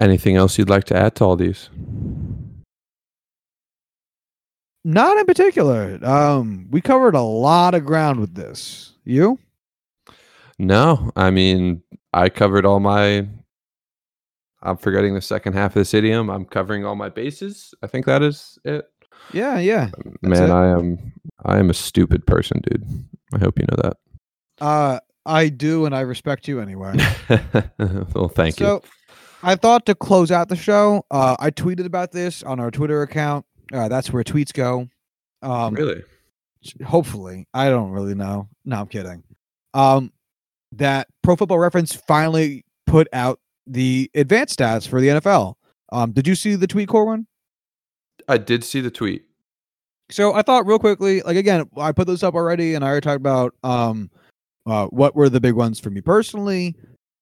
[0.00, 1.70] Anything else you'd like to add to all these?
[4.84, 5.98] Not in particular.
[6.04, 8.92] Um, we covered a lot of ground with this.
[9.04, 9.38] You?
[10.58, 11.82] No, I mean,
[12.12, 13.26] I covered all my.
[14.62, 16.30] I'm forgetting the second half of this idiom.
[16.30, 17.74] I'm covering all my bases.
[17.82, 18.86] I think that is it.
[19.32, 19.90] Yeah, yeah.
[20.22, 20.52] Man, it.
[20.52, 21.12] I am.
[21.44, 22.84] I am a stupid person, dude.
[23.32, 23.96] I hope you know that.
[24.64, 26.96] Uh, I do, and I respect you anyway.
[28.14, 28.82] well, thank so, you.
[29.42, 33.02] I thought to close out the show, uh, I tweeted about this on our Twitter
[33.02, 33.44] account.
[33.72, 34.88] Uh, that's where tweets go.
[35.42, 36.02] Um, really?
[36.84, 38.48] Hopefully, I don't really know.
[38.64, 39.22] No, I'm kidding.
[39.74, 40.12] Um,
[40.72, 45.54] that Pro Football Reference finally put out the advanced stats for the NFL.
[45.92, 47.26] Um, did you see the tweet, Corbin?
[48.28, 49.24] I did see the tweet.
[50.10, 53.04] So I thought real quickly, like again, I put this up already, and I already
[53.04, 54.10] talked about um,
[54.66, 56.76] uh, what were the big ones for me personally.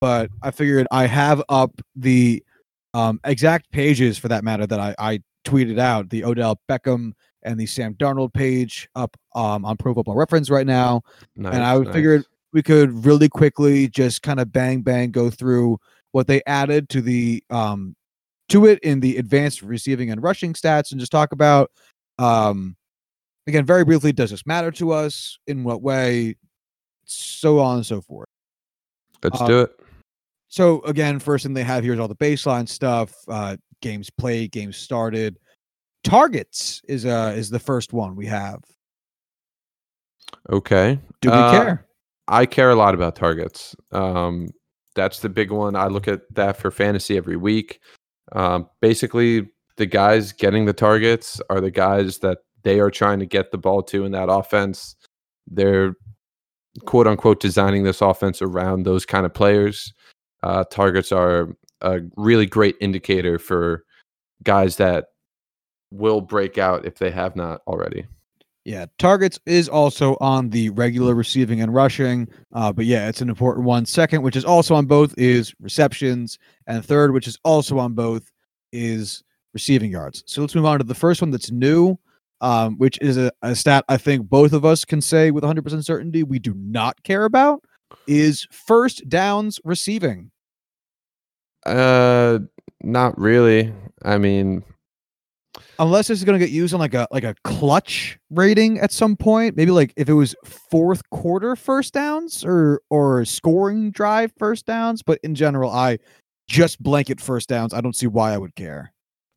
[0.05, 2.45] But I figured I have up the
[2.93, 7.59] um, exact pages for that matter that I, I tweeted out the Odell Beckham and
[7.59, 11.01] the Sam Darnold page up um, on Pro Football Reference right now.
[11.37, 11.95] Nice, and I nice.
[11.95, 15.79] figured we could really quickly just kind of bang bang go through
[16.13, 17.97] what they added to the um,
[18.51, 21.71] to it in the advanced receiving and rushing stats and just talk about
[22.19, 22.77] um,
[23.47, 26.37] again very briefly does this matter to us in what way
[27.07, 28.29] so on and so forth
[29.25, 29.81] Let's uh, do it.
[30.49, 34.53] So again first thing they have here is all the baseline stuff uh, games played
[34.53, 35.39] games started
[36.03, 38.61] targets is uh is the first one we have
[40.51, 40.99] Okay.
[41.21, 41.87] do we Uh, care
[42.29, 43.77] I care a lot about targets.
[43.93, 44.49] Um,
[44.95, 45.77] that's the big one.
[45.77, 47.81] I look at that for fantasy every week.
[48.33, 53.27] Um, basically, the guys getting the targets are the guys that they are trying to
[53.27, 54.97] get the ball to in that offense.
[55.47, 55.95] They're
[56.87, 59.93] quote unquote designing this offense around those kind of players.
[60.45, 63.83] Uh, targets are a really great indicator for
[64.43, 65.07] guys that
[65.91, 68.05] will break out if they have not already.
[68.67, 72.29] Yeah, targets is also on the regular receiving and rushing.
[72.53, 73.87] Uh, but yeah, it's an important one.
[73.87, 76.39] Second, which is also on both, is receptions.
[76.67, 78.31] And third, which is also on both,
[78.71, 79.23] is
[79.55, 80.25] receiving yards.
[80.27, 81.99] So let's move on to the first one that's new,
[82.43, 85.83] um, which is a, a stat I think both of us can say with 100%
[85.85, 87.65] certainty we do not care about,
[88.07, 90.31] is first downs receiving.
[91.67, 92.41] Uh,
[92.83, 93.73] not really.
[94.03, 94.63] I mean,
[95.79, 98.93] unless this is going to get used on like a like a clutch rating at
[98.93, 104.33] some point maybe like if it was fourth quarter first downs or or scoring drive
[104.39, 105.97] first downs but in general i
[106.49, 108.93] just blanket first downs i don't see why i would care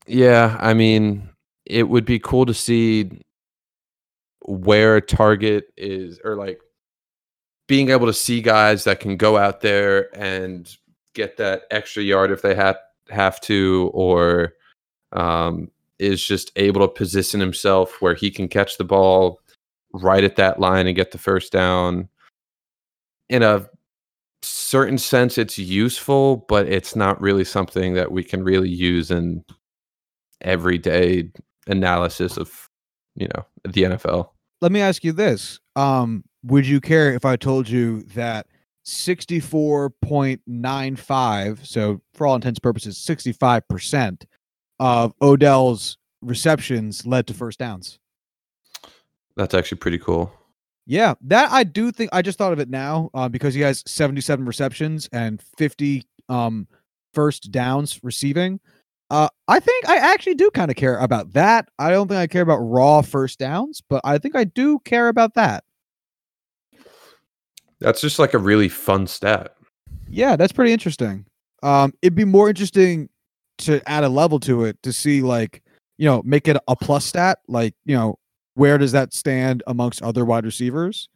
[0.07, 1.29] Yeah, I mean,
[1.65, 3.11] it would be cool to see
[4.45, 6.61] where a target is, or like
[7.67, 10.73] being able to see guys that can go out there and
[11.17, 12.77] get that extra yard if they have
[13.09, 14.53] have to, or
[15.11, 19.39] um, is just able to position himself where he can catch the ball
[19.93, 22.07] right at that line and get the first down.
[23.29, 23.67] In a
[24.43, 29.43] certain sense, it's useful, but it's not really something that we can really use in
[30.41, 31.31] everyday
[31.65, 32.69] analysis of
[33.15, 34.29] you know the NFL.
[34.61, 38.47] let me ask you this um would you care if i told you that
[38.87, 44.23] 64.95 so for all intents and purposes 65%
[44.79, 47.99] of odell's receptions led to first downs
[49.37, 50.33] That's actually pretty cool.
[50.87, 53.83] Yeah, that I do think I just thought of it now uh, because he has
[53.85, 56.67] 77 receptions and 50 um
[57.13, 58.59] first downs receiving.
[59.09, 61.69] Uh, I think I actually do kind of care about that.
[61.79, 65.07] I don't think I care about raw first downs, but I think I do care
[65.07, 65.63] about that.
[67.79, 69.55] That's just like a really fun stat.
[70.09, 71.25] Yeah, that's pretty interesting.
[71.63, 73.09] Um, it'd be more interesting
[73.59, 75.63] to add a level to it to see like
[75.97, 77.39] you know make it a plus stat.
[77.47, 78.17] Like you know
[78.55, 81.09] where does that stand amongst other wide receivers?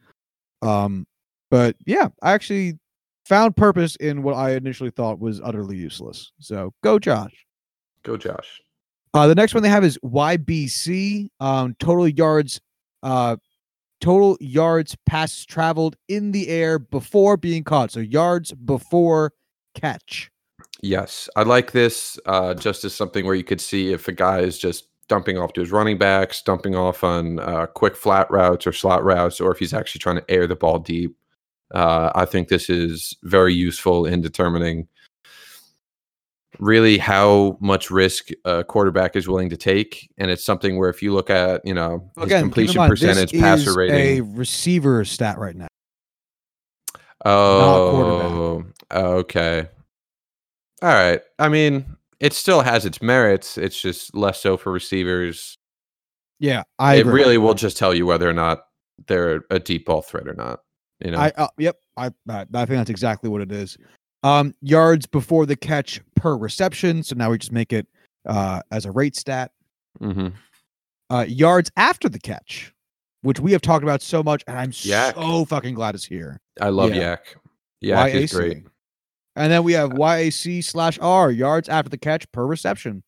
[0.62, 1.08] Um,
[1.50, 2.78] but yeah, I actually
[3.26, 6.32] found purpose in what I initially thought was utterly useless.
[6.40, 7.34] So go, Josh.
[8.04, 8.62] Go, Josh.
[9.14, 12.62] Uh, the next one they have is YBC, um, total yards,
[13.04, 13.36] uh,
[14.02, 17.92] total yards passes traveled in the air before being caught.
[17.92, 19.34] So yards before
[19.76, 20.30] catch.
[20.82, 24.40] Yes, I like this uh, just as something where you could see if a guy
[24.40, 28.66] is just dumping off to his running backs, dumping off on uh, quick flat routes
[28.66, 31.16] or slot routes, or if he's actually trying to air the ball deep.
[31.74, 34.88] Uh, I think this is very useful in determining
[36.62, 40.10] really how much risk a quarterback is willing to take.
[40.18, 43.76] And it's something where if you look at, you know, Again, completion mind, percentage, passer
[43.76, 43.98] rating.
[43.98, 45.68] a receiver stat right now.
[47.26, 49.68] Oh, okay.
[50.82, 51.22] All right.
[51.40, 53.58] I mean, it still has its merits.
[53.58, 55.58] It's just less so for receivers.
[56.40, 57.14] Yeah, I it agree.
[57.14, 58.66] really will just tell you whether or not
[59.08, 60.62] they're a deep ball threat or not.
[61.04, 61.78] You know, I uh, yep.
[61.98, 63.78] I I I think that's exactly what it is.
[64.24, 67.04] Um, yards before the catch per reception.
[67.04, 67.88] So now we just make it
[68.26, 69.52] uh as a rate stat.
[70.00, 70.28] hmm
[71.10, 72.74] Uh, yards after the catch,
[73.22, 75.16] which we have talked about so much, and I'm YAC.
[75.16, 76.40] so fucking glad it's here.
[76.62, 77.16] I love Yeah.
[77.16, 77.36] YAC.
[77.84, 78.64] YAC is great.
[79.36, 83.02] And then we have YAC slash R yards after the catch per reception.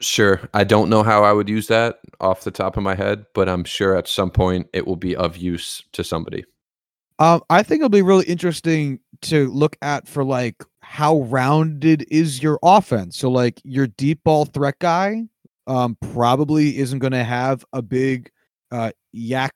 [0.00, 0.40] Sure.
[0.54, 3.48] I don't know how I would use that off the top of my head, but
[3.48, 6.44] I'm sure at some point it will be of use to somebody.
[7.18, 12.42] Um, I think it'll be really interesting to look at for like how rounded is
[12.42, 13.16] your offense.
[13.18, 15.24] So like your deep ball threat guy,
[15.66, 18.30] um, probably isn't going to have a big
[18.70, 19.50] uh YAC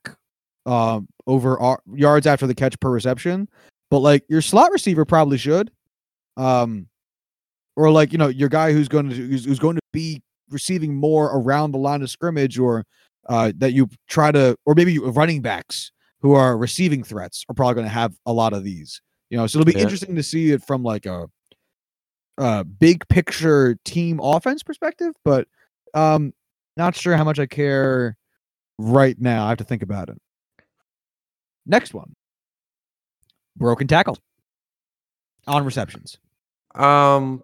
[0.64, 3.48] um over ar- yards after the catch per reception,
[3.90, 5.70] but like your slot receiver probably should.
[6.36, 6.88] Um,
[7.76, 10.94] or like you know your guy who's going to who's, who's going to be receiving
[10.94, 12.84] more around the line of scrimmage, or
[13.28, 17.74] uh that you try to, or maybe running backs who are receiving threats are probably
[17.74, 19.02] going to have a lot of these.
[19.32, 19.84] You know, so it'll be Yeah.
[19.84, 21.26] interesting to see it from like a,
[22.36, 25.48] a big picture team offense perspective, but
[25.94, 26.34] um,
[26.76, 28.18] not sure how much I care
[28.78, 29.46] right now.
[29.46, 30.20] I have to think about it.
[31.64, 32.14] Next one,
[33.56, 34.18] broken tackle
[35.46, 36.18] on receptions.
[36.74, 37.42] Um,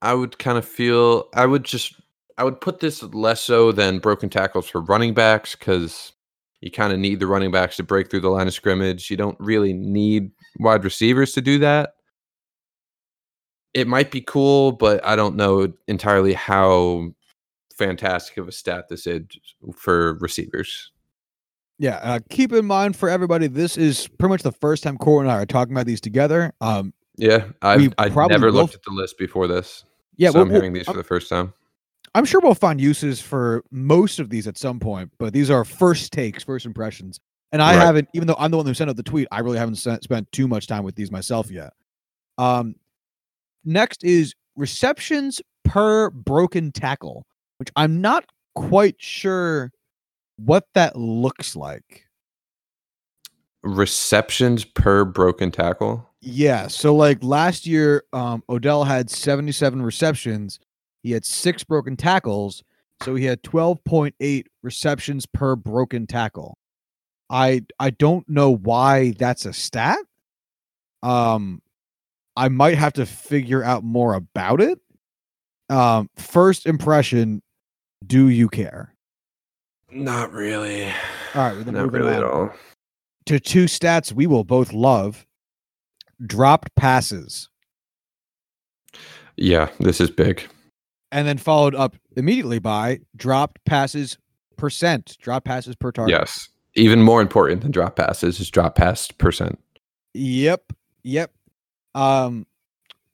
[0.00, 2.00] I would kind of feel I would just
[2.38, 6.13] I would put this less so than broken tackles for running backs because
[6.64, 9.10] you kind of need the running backs to break through the line of scrimmage.
[9.10, 11.96] You don't really need wide receivers to do that.
[13.74, 17.10] It might be cool, but I don't know entirely how
[17.76, 19.24] fantastic of a stat this is
[19.76, 20.90] for receivers.
[21.78, 25.26] Yeah, uh, keep in mind for everybody, this is pretty much the first time Corey
[25.26, 26.54] and I are talking about these together.
[26.62, 29.84] Um, Yeah, I've, I probably never will looked at the list before this.
[30.16, 31.52] yeah, so we'll- I'm hearing these for I'm- the first time.
[32.14, 35.64] I'm sure we'll find uses for most of these at some point, but these are
[35.64, 37.18] first takes, first impressions.
[37.52, 37.84] And I Right.
[37.84, 40.02] haven't, even though I'm the one who sent out the tweet, I really haven't sent,
[40.04, 41.72] spent too much time with these myself yet.
[42.38, 42.76] Um,
[43.64, 47.26] next is receptions per broken tackle,
[47.58, 49.72] which I'm not quite sure
[50.36, 52.06] what that looks like.
[53.62, 56.08] Receptions per broken tackle.
[56.20, 56.66] Yeah.
[56.68, 60.58] So like last year, um, Odell had 77 receptions.
[61.04, 62.64] He had six broken tackles.
[63.02, 66.56] So he had 12.8 receptions per broken tackle.
[67.28, 69.98] I I don't know why that's a stat.
[71.02, 71.60] Um
[72.36, 74.78] I might have to figure out more about it.
[75.68, 77.42] Um first impression,
[78.06, 78.94] do you care?
[79.90, 80.86] Not really.
[80.86, 80.92] All
[81.34, 82.50] right, then Not really at all.
[83.26, 85.26] To two stats we will both love.
[86.24, 87.50] Dropped passes.
[89.36, 90.48] Yeah, this is big.
[91.12, 94.18] And then followed up immediately by dropped passes
[94.56, 96.12] percent, drop passes per target.
[96.18, 96.48] Yes.
[96.74, 99.58] Even more important than drop passes is drop pass percent.
[100.14, 100.72] Yep.
[101.04, 101.32] Yep.
[101.94, 102.46] Um,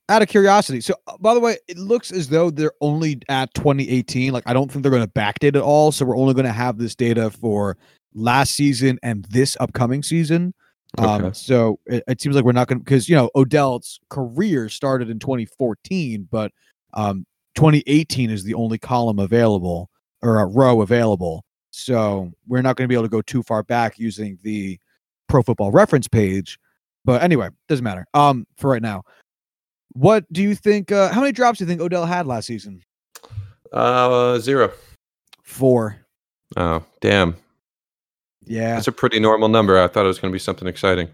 [0.09, 3.53] out of curiosity, so uh, by the way, it looks as though they're only at
[3.55, 4.33] 2018.
[4.33, 5.93] Like, I don't think they're going to backdate it all.
[5.93, 7.77] So we're only going to have this data for
[8.15, 10.53] last season and this upcoming season.
[10.99, 11.31] Um, Okay.
[11.35, 15.11] so it, it seems like we're not going to because you know Odell's career started
[15.11, 16.51] in 2014, but
[16.95, 17.25] um,
[17.55, 19.91] 2018 is the only column available
[20.23, 21.45] or a row available.
[21.71, 24.79] So we're not going to be able to go too far back using the
[25.29, 26.59] Pro Football Reference page.
[27.05, 28.07] But anyway, doesn't matter.
[28.15, 29.03] Um, for right now,
[29.93, 30.93] what do you think?
[30.93, 32.83] Uh, how many drops do you think Odell had last season?
[33.73, 34.73] Uh, zero.
[35.43, 35.97] Four.
[36.57, 37.37] Oh, damn.
[38.45, 38.75] Yeah.
[38.75, 39.81] That's a pretty normal number.
[39.81, 41.09] I thought it was going to be something exciting.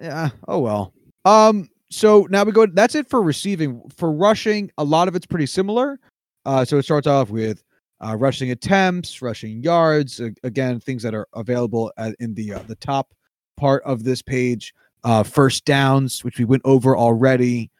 [0.00, 0.30] Yeah.
[0.48, 0.92] Oh well.
[1.24, 1.68] Um.
[1.90, 2.66] So now we go.
[2.66, 3.82] That's it for receiving.
[3.96, 5.98] For rushing, a lot of it's pretty similar.
[6.44, 6.64] Uh.
[6.64, 7.62] So it starts off with
[8.00, 10.20] uh, rushing attempts, rushing yards.
[10.20, 13.12] a- again, things that are available at, in the uh, the top
[13.56, 14.72] part of this page.
[15.02, 17.70] Uh, first downs, which we went over already.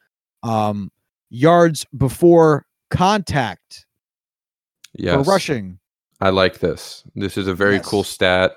[0.42, 0.90] Um,
[1.28, 3.86] yards before contact
[4.94, 5.14] Yes.
[5.24, 5.78] for rushing.
[6.20, 7.04] I like this.
[7.14, 8.56] This is a very cool stat.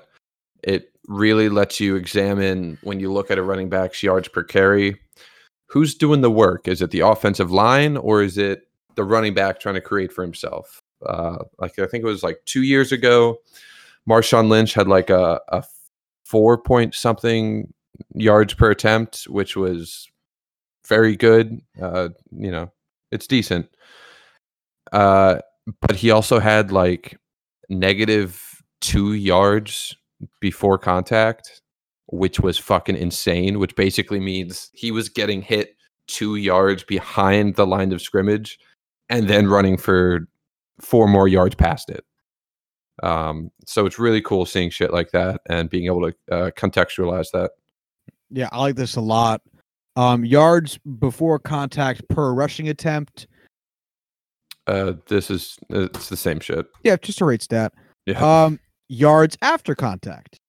[0.62, 4.98] It really lets you examine when you look at a running back's yards per carry.
[5.74, 6.66] Who's doing the work?
[6.66, 10.22] Is it the offensive line or is it the running back trying to create for
[10.22, 10.82] himself.
[11.04, 13.38] Uh, like I think it was like two years ago,
[14.08, 15.64] Marshawn Lynch had like a, a
[16.24, 17.72] four point something
[18.14, 20.08] yards per attempt, which was
[20.86, 21.60] very good.
[21.80, 22.72] Uh, you know,
[23.10, 23.68] it's decent.
[24.92, 25.38] Uh,
[25.80, 27.18] but he also had like
[27.68, 29.96] negative two yards
[30.40, 31.62] before contact,
[32.14, 37.66] which was fucking insane, which basically means he was getting hit two yards behind the
[37.66, 38.58] line of scrimmage
[39.08, 40.28] and then running for
[40.80, 42.04] four more yards past it.
[43.02, 47.30] Um, so it's really cool seeing shit like that and being able to uh, contextualize
[47.32, 47.50] that.
[48.30, 49.42] Yeah, I like this a lot.
[49.96, 53.26] Um, yards before contact per rushing attempt.
[54.66, 56.66] Uh, this is it's the same shit.
[56.84, 57.72] Yeah, just a rate stat.
[58.06, 58.44] Yeah.
[58.44, 60.40] Um, yards after contact.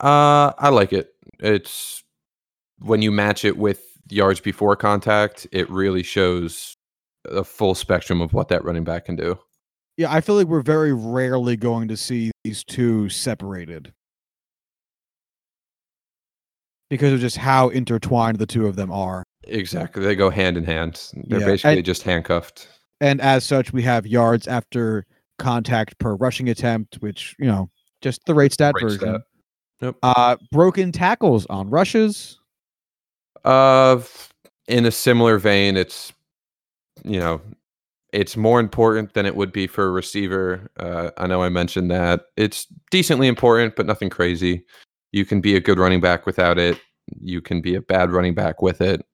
[0.00, 1.14] Uh, I like it.
[1.38, 2.02] It's
[2.78, 6.76] when you match it with yards before contact, it really shows
[7.26, 9.38] a full spectrum of what that running back can do.
[9.96, 13.92] Yeah, I feel like we're very rarely going to see these two separated
[16.88, 19.22] because of just how intertwined the two of them are.
[19.44, 20.02] Exactly.
[20.02, 21.10] They go hand in hand.
[21.28, 22.68] They're Yeah, basically and- just handcuffed.
[23.02, 25.06] And as such, we have yards after
[25.38, 27.70] contact per rushing attempt, which, you know,
[28.02, 28.98] just the rate stat Rate version.
[29.00, 29.20] stat.
[29.80, 29.96] Yep.
[30.02, 32.38] Uh, broken tackles on rushes.
[33.44, 34.00] Uh,
[34.68, 36.12] in a similar vein, it's
[37.04, 37.40] you know,
[38.12, 40.70] it's more important than it would be for a receiver.
[40.78, 44.64] Uh, I know I mentioned that it's decently important, but nothing crazy.
[45.12, 46.78] You can be a good running back without it.
[47.20, 49.04] You can be a bad running back with it.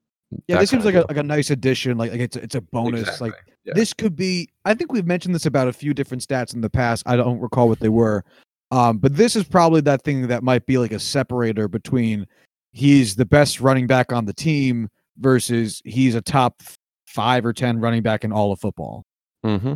[0.48, 1.96] Yeah, that this seems like a like a nice addition.
[1.96, 3.02] Like, like it's a, it's a bonus.
[3.02, 3.30] Exactly.
[3.30, 3.74] Like Yeah.
[3.74, 4.48] this could be.
[4.64, 7.04] I think we've mentioned this about a few different stats in the past.
[7.06, 8.24] I don't recall what they were.
[8.70, 12.26] Um, but this is probably that thing that might be like a separator between
[12.72, 14.88] he's the best running back on the team
[15.18, 16.62] versus he's a top
[17.06, 19.04] five or ten running back in all of football.
[19.44, 19.74] Mm-hmm.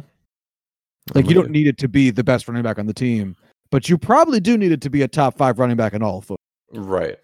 [1.15, 3.37] Like you don't need it to be the best running back on the team,
[3.71, 6.19] but you probably do need it to be a top five running back in all
[6.19, 6.39] of football.
[6.73, 7.19] right.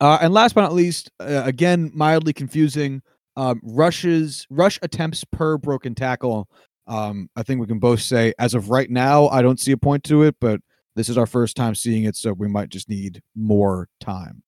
[0.00, 3.02] Uh, and last but not least, uh, again, mildly confusing.
[3.36, 6.48] Um, rushes, rush attempts per broken tackle.
[6.90, 9.76] Um, I think we can both say, as of right now, I don't see a
[9.76, 10.60] point to it, but
[10.96, 14.42] this is our first time seeing it, so we might just need more time.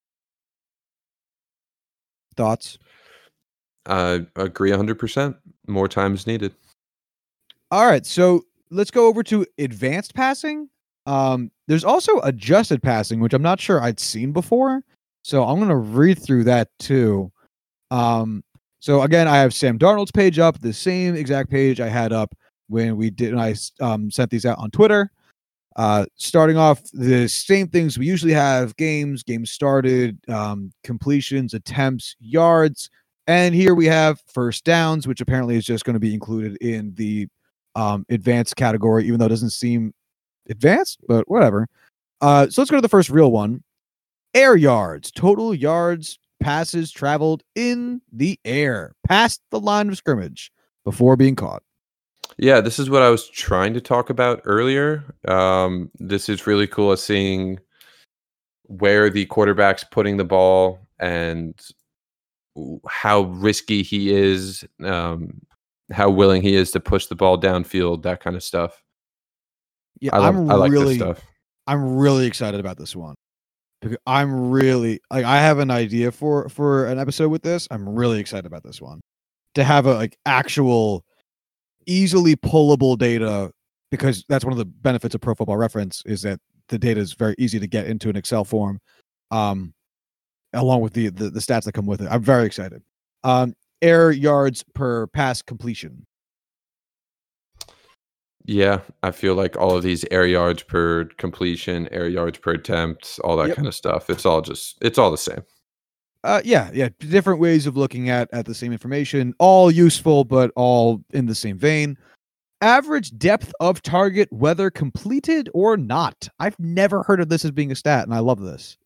[2.35, 2.77] Thoughts?
[3.85, 5.35] I agree 100%.
[5.67, 6.53] More time is needed.
[7.71, 10.69] All right, so let's go over to advanced passing.
[11.05, 14.83] Um, there's also adjusted passing, which I'm not sure I'd seen before.
[15.23, 17.31] So I'm gonna read through that too.
[17.89, 18.43] Um,
[18.83, 22.35] so again, I have Sam Darnold's page up, the same exact page I had up
[22.67, 25.09] when we did when I um, sent these out on Twitter.
[25.77, 32.17] Uh, starting off the same things we usually have: games, games started, um, completions, attempts,
[32.19, 32.89] yards,
[33.27, 36.93] and here we have first downs, which apparently is just going to be included in
[36.95, 37.29] the
[37.75, 39.93] um, advanced category, even though it doesn't seem
[40.49, 41.69] advanced, but whatever.
[42.19, 43.63] Uh, so let's go to the first real one
[44.33, 50.51] air yards, total yards, passes traveled in the air, past the line of scrimmage
[50.83, 51.63] before being caught.
[52.37, 55.03] Yeah, this is what I was trying to talk about earlier.
[55.27, 57.59] Um, this is really cool at seeing
[58.63, 61.53] where the quarterback's putting the ball and
[62.87, 65.41] how risky he is, um,
[65.91, 68.81] how willing he is to push the ball downfield, that kind of stuff.
[69.99, 71.21] Yeah, I, I'm I like really, this stuff.
[71.67, 73.15] I'm really excited about this one.
[74.05, 77.67] I'm really like I have an idea for for an episode with this.
[77.71, 79.01] I'm really excited about this one.
[79.55, 81.05] To have a like actual
[81.85, 83.51] easily pullable data
[83.91, 86.39] because that's one of the benefits of Pro Football Reference is that
[86.69, 88.79] the data is very easy to get into an Excel form.
[89.31, 89.73] Um
[90.53, 92.07] along with the the, the stats that come with it.
[92.09, 92.81] I'm very excited.
[93.23, 96.05] Um air yards per pass completion.
[98.45, 103.19] Yeah, I feel like all of these air yards per completion, air yards per attempt,
[103.23, 103.55] all that Yep.
[103.55, 104.09] kind of stuff.
[104.09, 105.43] It's all just, it's all the same.
[106.25, 110.51] Uh, yeah, yeah, different ways of looking at at the same information, all useful, but
[110.55, 111.97] all in the same vein.
[112.61, 116.29] Average depth of target, whether completed or not.
[116.39, 118.77] I've never heard of this as being a stat, and I love this.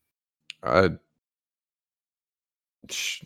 [0.63, 0.89] I,
[2.89, 3.23] sh-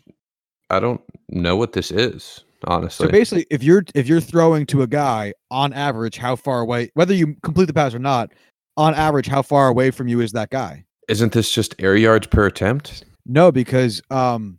[0.68, 1.00] I don't
[1.30, 3.06] know what this is, honestly.
[3.06, 6.90] So basically, if you're if you're throwing to a guy on average, how far away,
[6.94, 8.32] whether you complete the pass or not,
[8.76, 10.84] on average, how far away from you is that guy?
[11.08, 13.04] Isn't this just air yards per attempt?
[13.26, 14.58] No, because um,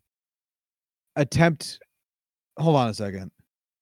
[1.16, 1.80] attempt.
[2.60, 3.32] Hold on a second.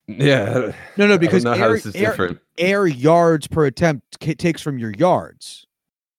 [0.08, 0.72] Yeah.
[0.98, 4.78] No, no, because don't know how air, air, air yards per attempt ca- takes from
[4.78, 5.66] your yards.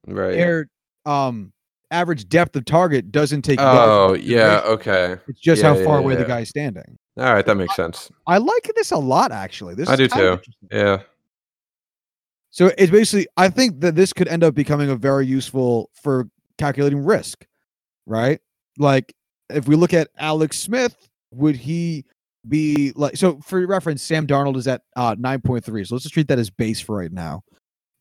[0.06, 0.34] Right.
[0.34, 0.68] Air
[1.04, 1.52] um
[1.90, 3.60] average depth of target doesn't take.
[3.60, 4.60] oh, yeah.
[4.64, 5.16] Okay.
[5.28, 6.28] It's just Yeah, how far yeah, away the yeah.
[6.28, 6.96] guy's standing.
[7.18, 8.10] All right, that makes sense.
[8.26, 9.74] I like this a lot, actually.
[9.74, 10.40] This I do too.
[10.70, 11.02] Yeah.
[12.50, 16.28] So it's basically, I think that this could end up becoming a very useful for
[16.58, 17.46] calculating risk,
[18.06, 18.40] right?
[18.78, 19.14] Like
[19.48, 22.04] if we look at Alex Smith, would he
[22.46, 25.64] be like, so for reference, Sam Darnold is at uh, 9.3.
[25.64, 27.42] So let's just treat that as base for right now.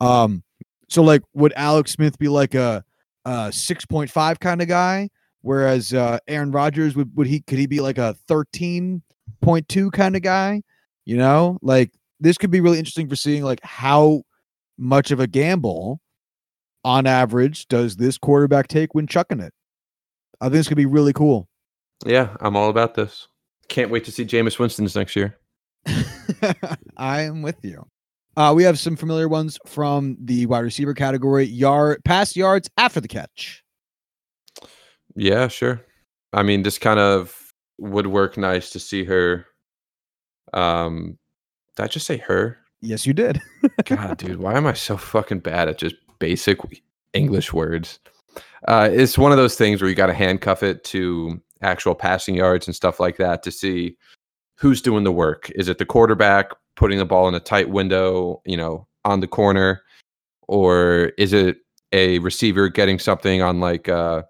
[0.01, 0.43] Um,
[0.89, 2.83] so like, would Alex Smith be like a,
[3.23, 5.09] a 6.5 kind of guy?
[5.41, 10.21] Whereas uh, Aaron Rodgers would, would he, could he be like a 13.2 kind of
[10.21, 10.61] guy?
[11.05, 14.21] You know, like this could be really interesting for seeing like how
[14.77, 15.99] much of a gamble
[16.83, 19.53] on average does this quarterback take when chucking it?
[20.39, 21.47] I think this could be really cool.
[22.05, 23.27] Yeah, I'm all about this.
[23.67, 25.37] Can't wait to see Jameis Winston's next year.
[26.97, 27.87] I am with you.
[28.37, 31.45] Uh, we have some familiar ones from the wide receiver category.
[31.45, 33.60] Yard pass yards after the catch.
[35.15, 35.81] Yeah, sure.
[36.33, 39.45] I mean, this kind of would work nice to see her.
[40.53, 41.17] Um,
[41.75, 42.57] did I just say her?
[42.81, 43.39] Yes, you did.
[43.85, 46.59] God, dude, why am I so fucking bad at just basic
[47.13, 47.99] English words?
[48.67, 52.35] Uh, it's one of those things where you got to handcuff it to actual passing
[52.35, 53.97] yards and stuff like that to see
[54.55, 55.51] who's doing the work.
[55.55, 59.27] Is it the quarterback putting the ball in a tight window, you know, on the
[59.27, 59.81] corner,
[60.47, 61.57] or is it
[61.91, 64.25] a receiver getting something on like a,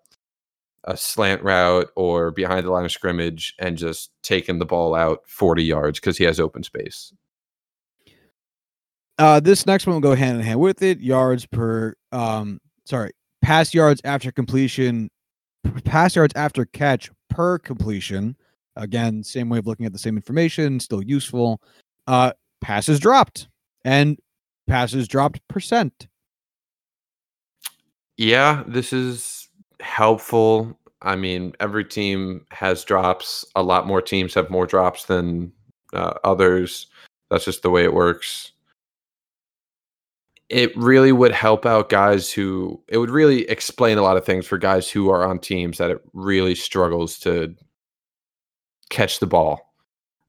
[0.86, 5.20] a slant route or behind the line of scrimmage and just taking the ball out
[5.28, 7.14] 40 yards because he has open space?
[9.18, 11.00] Uh, this next one will go hand in hand with it.
[11.00, 15.10] Yards per, um, sorry, pass yards after completion,
[15.84, 18.36] pass yards after catch per completion.
[18.76, 21.62] Again, same way of looking at the same information, still useful.
[22.08, 22.32] Uh,
[22.62, 23.48] passes dropped
[23.84, 24.18] and
[24.68, 26.08] passes dropped percent.
[28.18, 29.41] Yeah, this is
[29.82, 30.78] helpful.
[31.02, 33.46] I mean, every team has drops.
[33.56, 35.52] A lot more teams have more drops than
[35.94, 36.88] uh, others.
[37.30, 38.52] That's just the way it works.
[40.50, 44.46] It really would help out guys who, it would really explain a lot of things
[44.46, 47.56] for guys who are on teams that it really struggles to
[48.90, 49.74] catch the ball.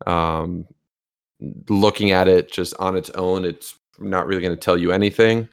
[0.07, 0.67] Um,
[1.69, 5.49] looking at it just on its own, it's not really going to tell you anything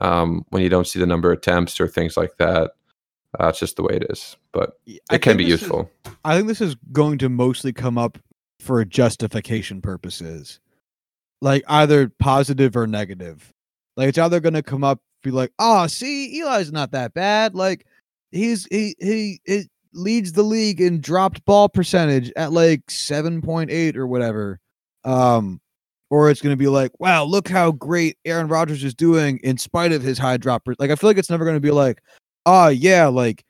[0.00, 2.72] um, when you don't see the number of attempts or things like that.
[3.38, 4.78] Uh, it's just the way it is, but
[5.10, 5.90] I it can be this is- useful.
[6.24, 8.18] I think this is going to mostly come up
[8.60, 10.60] for justification purposes,
[11.40, 13.52] like either positive or negative.
[13.96, 17.54] Like it's either going to come up be like, oh, see, Eli's not that bad.
[17.54, 17.86] Like
[18.32, 23.70] he's he he it leads the league in dropped ball percentage at like seven point
[23.70, 24.60] eight or whatever.
[25.04, 25.60] Um,
[26.10, 29.58] or it's going to be like, wow, look how great Aaron Rodgers is doing in
[29.58, 30.64] spite of his high drop.
[30.64, 32.00] per-" Like I feel like it's never going to be like,
[32.48, 33.44] oh yeah, like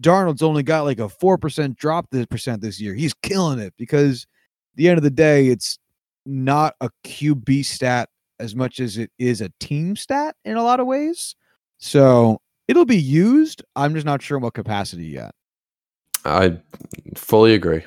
[0.00, 2.94] Darnold's only got like a four percent drop this percent this year.
[2.94, 4.26] He's killing it because
[4.72, 5.78] at the end of the day, it's
[6.24, 8.08] not a QB stat
[8.40, 11.36] as much as it is a team stat in a lot of ways.
[11.78, 13.62] So it'll be used.
[13.76, 15.34] I'm just not sure in what capacity yet.
[16.24, 16.58] I
[17.14, 17.82] fully agree.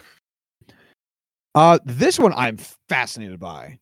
[1.55, 2.57] Uh this one I'm
[2.87, 3.79] fascinated by.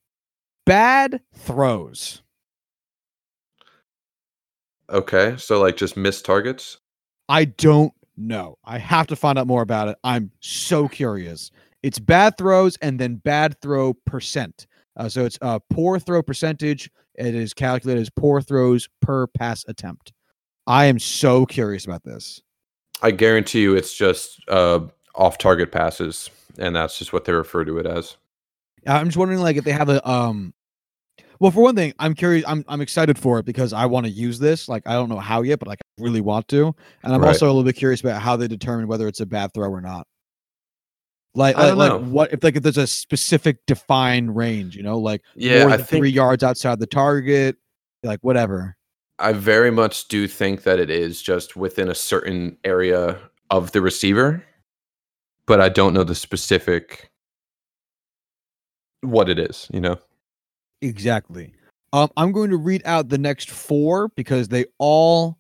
[0.66, 2.22] Bad throws.
[4.90, 6.78] Okay, so like just missed targets.
[7.30, 8.58] I don't know.
[8.66, 9.98] I have to find out more about it.
[10.04, 11.52] I'm so curious.
[11.82, 14.68] It's bad throws and then bad throw percent.
[14.96, 16.90] Uh, so it's uh, poor throw percentage.
[17.16, 20.14] It is calculated as poor throws per pass attempt.
[20.68, 22.42] I am so curious about this.
[23.02, 24.82] I guarantee you, it's just uh,
[25.16, 28.18] off-target passes, and that's just what they refer to it as.
[28.88, 30.54] I'm just wondering, like, if they have a um.
[31.40, 32.46] Well, for one thing, I'm curious.
[32.48, 34.70] I'm I'm excited for it because I want to use this.
[34.70, 36.74] Like, I don't know how yet, but like, I really want to.
[37.04, 37.30] And I'm Right.
[37.30, 39.82] also a little bit curious about how they determine whether it's a bad throw or
[39.82, 40.08] not.
[41.36, 44.84] Like, I like, don't like what if like if there's a specific defined range, you
[44.84, 47.58] know, like Yeah, more three yards outside the target,
[48.04, 48.78] like whatever.
[49.20, 53.20] I very much do think that it is just within a certain area
[53.50, 54.44] of the receiver,
[55.46, 57.10] but I don't know the specific
[59.02, 59.68] what it is.
[59.74, 60.00] You know.
[60.84, 61.54] Exactly.
[61.94, 65.38] Um, I'm going to read out the next four because they all.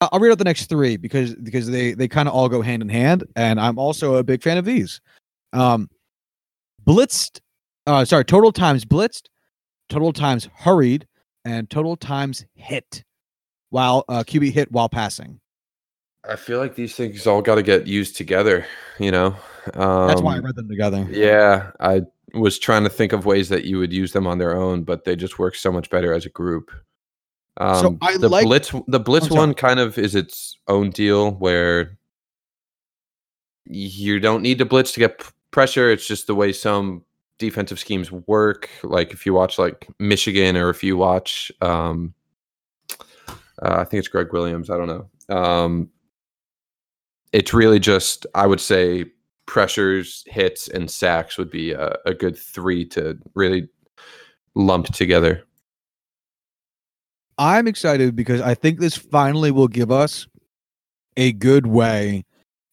[0.00, 2.80] I'll read out the next three because because they they kind of all go hand
[2.80, 5.00] in hand, and I'm also a big fan of these.
[5.52, 5.90] Um,
[6.86, 7.40] blitzed,
[7.86, 9.24] uh, sorry, total times blitzed,
[9.90, 11.06] total times hurried,
[11.44, 13.04] and total times hit,
[13.68, 15.38] while uh, QB hit while passing.
[16.26, 18.64] I feel like these things all got to get used together.
[18.98, 19.36] You know.
[19.74, 21.06] Um, That's why I read them together.
[21.10, 22.02] Yeah, I
[22.34, 25.04] was trying to think of ways that you would use them on their own, but
[25.04, 26.70] they just work so much better as a group.
[27.56, 31.98] Um, I the like- blitz, the blitz one, kind of is its own deal where
[33.66, 35.90] you don't need to blitz to get pressure.
[35.90, 37.04] It's just the way some
[37.38, 38.70] defensive schemes work.
[38.82, 42.14] Like if you watch like Michigan or if you watch, um,
[43.62, 44.70] uh, I think it's Gregg Williams.
[44.70, 45.36] I don't know.
[45.36, 45.90] Um,
[47.32, 49.06] it's really just I would say
[49.50, 53.68] pressures, hits, and sacks would be a, a good three to really
[54.54, 55.42] lump together.
[57.36, 60.28] I'm excited because I think this finally will give us
[61.16, 62.24] a good way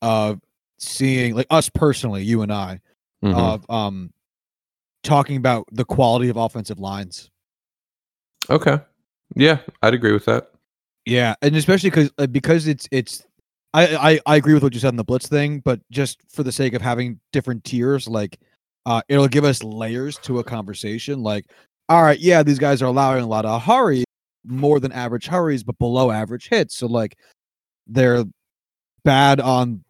[0.04, 0.40] of
[0.78, 2.80] seeing, like us personally, you and I,
[3.24, 3.34] Mhm.
[3.34, 4.14] of um
[5.02, 7.32] talking about the quality of offensive lines.
[8.52, 8.80] okay.
[9.36, 10.52] Yeah, I'd agree with that.
[11.06, 13.26] Yeah, and especially because uh, because it's it's
[13.78, 16.44] I, I I agree with what you said on the blitz thing, but just for
[16.44, 18.40] the sake of having different tiers, like
[18.86, 21.22] uh, it'll give us layers to a conversation.
[21.24, 21.46] Like,
[21.90, 24.04] all right, yeah, these guys are allowing a lot of hurry,
[24.46, 26.76] more than average hurries, but below average hits.
[26.78, 27.18] So like,
[27.88, 28.26] they're
[29.06, 29.84] bad on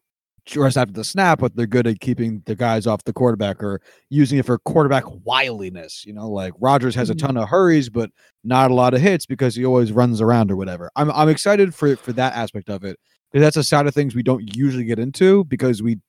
[0.45, 3.81] just after the snap, but they're good at keeping the guys off the quarterback or
[4.09, 6.05] using it for quarterback wiliness.
[6.05, 7.19] You know, like Rodgers has a Mhm.
[7.19, 8.11] ton of hurries, but
[8.43, 10.91] not a lot of hits because he always runs around or whatever.
[10.95, 12.97] I'm I'm excited for for that aspect of it
[13.43, 15.99] that's a side of things we don't usually get into because we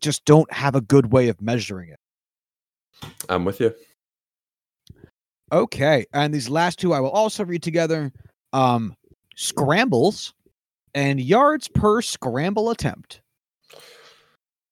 [0.00, 1.98] just don't have a good way of measuring it.
[3.28, 3.74] I'm with you.
[5.52, 8.12] Okay, and these last two I will also read together.
[8.52, 8.96] Um,
[9.36, 10.32] scrambles
[10.94, 13.20] and yards per scramble attempt.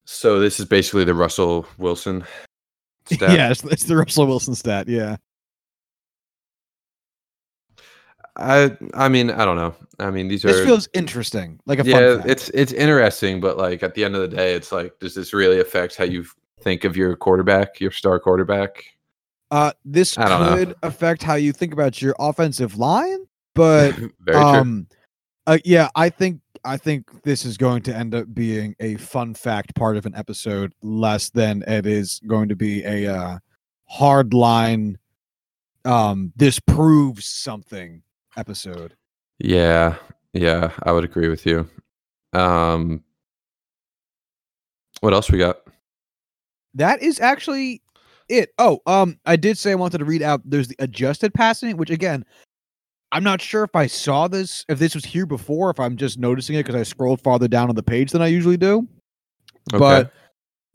[0.04, 2.24] So this is basically the Russell Wilson.
[3.06, 3.36] Stat.
[3.36, 4.86] Yeah, it's, it's the Russell Wilson stat.
[4.86, 5.16] Yeah.
[8.36, 9.74] I I mean I don't know.
[9.98, 12.28] I mean these are This are feels interesting, like a yeah fact.
[12.28, 15.32] it's it's interesting, but like at the end of the day, it's like does this
[15.32, 16.24] really affect how you
[16.60, 18.84] think of your quarterback, your star quarterback?
[19.52, 20.56] uh, this I don't know.
[20.56, 23.18] could affect how you think about your offensive line,
[23.54, 23.94] but
[24.34, 24.86] um,
[25.46, 29.34] uh, yeah, I think I think this is going to end up being a fun
[29.34, 33.38] fact part of an episode, less than it is going to be a uh,
[33.84, 34.96] hard line.
[35.84, 38.02] Um, this proves something
[38.36, 38.94] episode.
[39.38, 39.96] Yeah,
[40.32, 41.68] yeah, I would agree with you.
[42.32, 43.02] Um,
[45.00, 45.58] what else we got?
[46.74, 47.82] That is actually
[48.28, 48.52] it.
[48.58, 50.40] Oh, um, I did say I wanted to read out.
[50.44, 52.24] There's the adjusted passing, which again,
[53.10, 56.18] I'm not sure if I saw this, if this was here before, if I'm just
[56.18, 58.88] noticing it because I scrolled farther down on the page than I usually do.
[59.74, 60.08] Okay.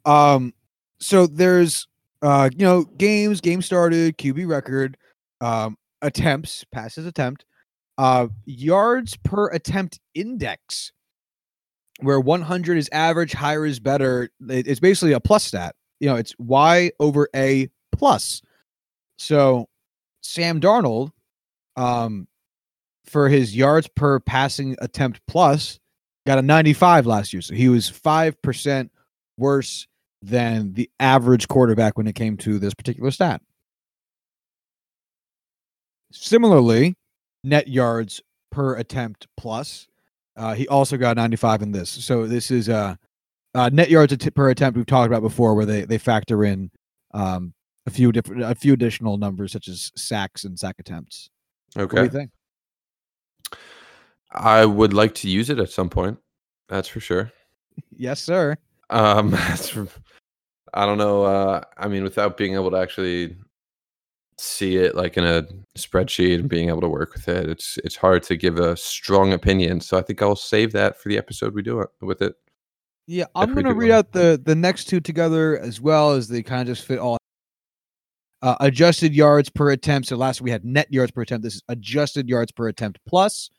[0.05, 0.53] But um,
[0.99, 1.88] so there's
[2.21, 4.97] uh, you know, games, game started, QB record,
[5.41, 7.45] um, attempts, passes attempt,
[7.98, 10.91] uh, yards per attempt index,
[12.02, 14.30] where 100 is average, higher is better.
[14.48, 15.76] It's basically a plus stat.
[15.99, 18.41] You know, it's Y over A plus.
[19.18, 19.68] So
[20.22, 21.11] Sam Darnold,
[21.76, 22.28] um,
[23.06, 25.80] for his yards per passing attempt plus,
[26.28, 27.41] got a 95 last year.
[27.41, 28.90] So he was 5%
[29.38, 29.88] worse
[30.22, 33.41] than the average quarterback when it came to this particular stat.
[36.11, 36.95] Similarly,
[37.43, 38.21] net yards
[38.51, 39.88] per attempt plus,
[40.35, 41.89] uh, he also got 95 in this.
[41.89, 42.95] So this is uh,
[43.55, 46.71] uh, net yards att- per attempt we've talked about before, where they they factor in
[47.13, 47.53] um,
[47.85, 51.29] a few different a few additional numbers such as sacks and sack attempts.
[51.73, 52.09] What do you okay.
[52.09, 52.31] think?
[54.31, 56.19] I would like to use it at some point.
[56.69, 57.31] That's for sure.
[57.95, 58.57] Yes, sir.
[58.89, 59.34] Um,
[60.73, 61.23] I don't know.
[61.23, 63.38] Uh, I mean, without being able to actually
[64.39, 65.45] see it like in a
[65.77, 69.34] spreadsheet and being able to work with it, it's it's hard to give a strong
[69.34, 69.81] opinion.
[69.81, 72.35] So I think I'll save that for the episode we do it with it.
[73.07, 73.99] Yeah, I'm gonna read one.
[73.99, 77.18] out the the next two together as well as they kind of just fit all.
[78.43, 80.07] Uh, adjusted yards per attempt.
[80.07, 81.43] So last we had net yards per attempt.
[81.43, 83.49] This is adjusted yards per attempt plus,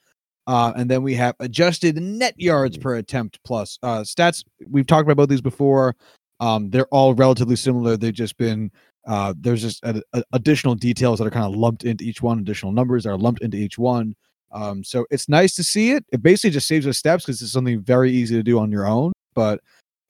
[0.47, 3.79] uh, and then we have adjusted net yards per attempt plus.
[3.83, 5.97] Uh, stats we've talked about both these before.
[6.41, 7.97] Um, they're all relatively similar.
[7.97, 8.71] They've just been
[9.07, 12.39] uh, there's just a, a- additional details that are kind of lumped into each one.
[12.41, 14.15] Additional numbers that are lumped into each one.
[14.53, 16.05] Um, so it's nice to see it.
[16.13, 18.87] It basically just saves us steps because it's something very easy to do on your
[18.87, 19.13] own.
[19.35, 19.61] But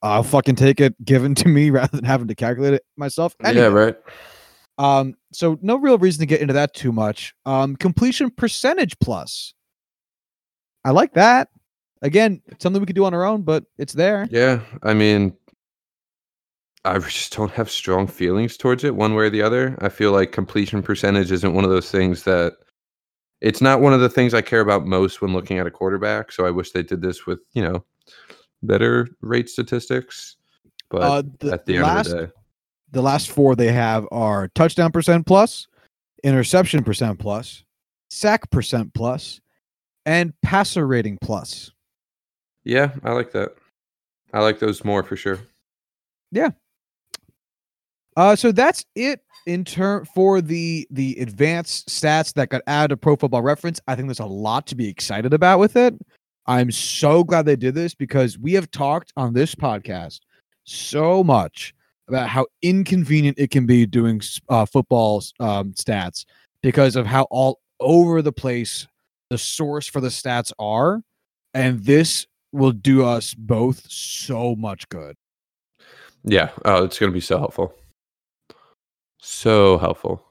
[0.03, 3.35] I'll fucking take it given to me rather than having to calculate it myself.
[3.45, 3.97] Yeah, right.
[4.79, 7.35] Um, so no real reason to get into that too much.
[7.45, 9.55] Um, completion percentage plus.
[10.85, 11.49] I like that.
[12.03, 14.29] Again, something we could do on our own, but it's there.
[14.31, 15.37] Yeah, I mean,
[16.85, 19.77] I just don't have strong feelings towards it one way or the other.
[19.81, 22.55] I feel like completion percentage isn't one of those things that
[23.41, 26.33] it's not one of the things I care about most when looking at a quarterback.
[26.33, 27.85] So I wish they did this with, you know,
[28.63, 30.37] better rate statistics.
[30.91, 32.33] But uh, the at the end last of the day,
[32.91, 35.67] the last four they have are touchdown percent plus,
[36.25, 37.65] interception percent plus,
[38.09, 39.41] sack percent plus,
[40.07, 41.71] and passer rating plus.
[42.65, 43.55] yeah, I like that.
[44.33, 45.39] I like those more for sure.
[48.19, 52.97] Uh, so that's it in turn for the the advanced stats that got added to
[52.97, 53.81] Pro Football Reference.
[53.87, 55.95] I think there's a lot to be excited about with it.
[56.45, 60.19] I'm so glad they did this because we have talked on this podcast
[60.65, 61.73] so much
[62.09, 66.25] about how inconvenient it can be doing uh, football um, stats
[66.61, 68.89] because of how all over the place
[69.31, 71.03] the source for the stats are,
[71.55, 75.15] and this will do us both so much good.
[76.25, 77.77] Yeah, oh, it's going to be so helpful.
[79.19, 80.25] So helpful.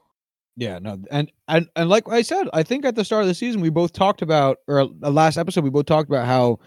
[0.56, 3.34] Yeah, no, and and and like I said, I think at the start of the
[3.34, 6.58] season we both talked about, or the last episode we both talked about how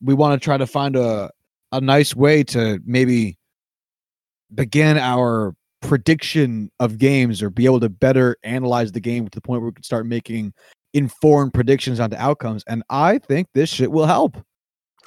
[0.00, 1.30] we want to try to find a
[1.72, 3.38] a nice way to maybe
[4.54, 9.40] begin our prediction of games or be able to better analyze the game to the
[9.40, 10.52] point where we can start making
[10.94, 12.62] informed predictions onto outcomes.
[12.66, 14.36] And I think this shit will help.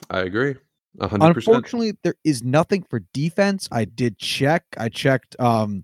[0.10, 0.56] I agree.
[1.00, 1.36] 100%.
[1.36, 3.68] Unfortunately, there is nothing for defense.
[3.72, 4.64] I did check.
[4.78, 5.84] I checked um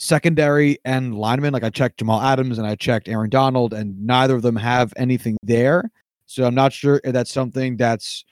[0.00, 1.52] secondary and linemen.
[1.52, 4.92] Like I checked Jamal Adams and I checked Aaron Donald, and neither of them have
[4.96, 5.90] anything there.
[6.26, 8.24] So I'm not sure if that's something that's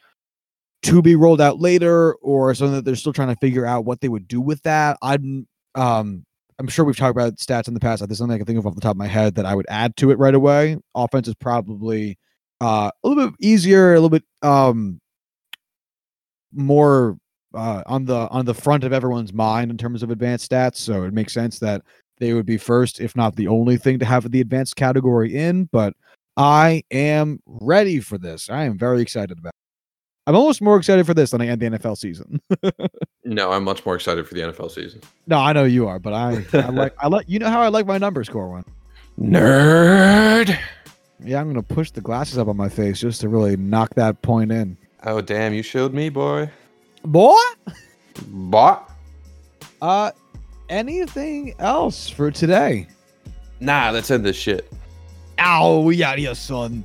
[0.83, 4.01] to be rolled out later or something that they're still trying to figure out what
[4.01, 4.97] they would do with that.
[5.03, 6.25] I'm um
[6.59, 8.07] I'm sure we've talked about stats in the past.
[8.07, 9.67] There's something I can think of off the top of my head that I would
[9.69, 10.79] add to it right away.
[10.95, 12.19] Offense is probably
[12.61, 15.01] uh, a little bit easier, a little bit um
[16.53, 17.19] more
[17.55, 20.77] uh, on the on the front of everyone's mind in terms of advanced stats.
[20.77, 21.83] So it makes sense that
[22.19, 25.65] they would be first, if not the only thing to have the advanced category in.
[25.73, 25.95] But
[26.37, 28.49] I am ready for this.
[28.51, 29.51] I am very excited about.
[29.51, 29.55] It.
[30.29, 32.41] I'm almost more excited for this than I am the NFL season.
[33.25, 35.01] no, I'm much more excited for the NFL season.
[35.27, 37.69] No, I know you are, but I, I like I like you know how I
[37.69, 38.65] like my number score one.
[39.19, 40.57] Nerd.
[41.25, 44.21] Yeah, I'm gonna push the glasses up on my face just to really knock that
[44.23, 44.77] point in.
[45.05, 46.51] Oh damn, you showed me, boy.
[47.05, 47.37] Boy?
[48.27, 48.77] Boy.
[49.81, 50.11] Uh
[50.69, 52.87] anything else for today?
[53.61, 54.71] Nah, let's end this shit.
[55.39, 56.85] Ow, we out here, son.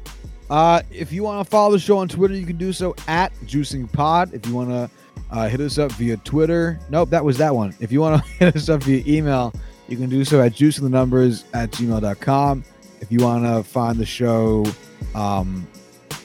[0.49, 3.33] Uh, if you want to follow the show on Twitter, you can do so at
[3.45, 4.33] Juicing Pod.
[4.33, 4.89] If you want to
[5.31, 7.75] uh, hit us up via Twitter, nope, that was that one.
[7.79, 9.53] If you want to hit us up via email,
[9.87, 12.63] you can do so at juicingthenumbers at gmail.com.
[13.01, 14.65] If you want to find the show
[15.15, 15.67] um,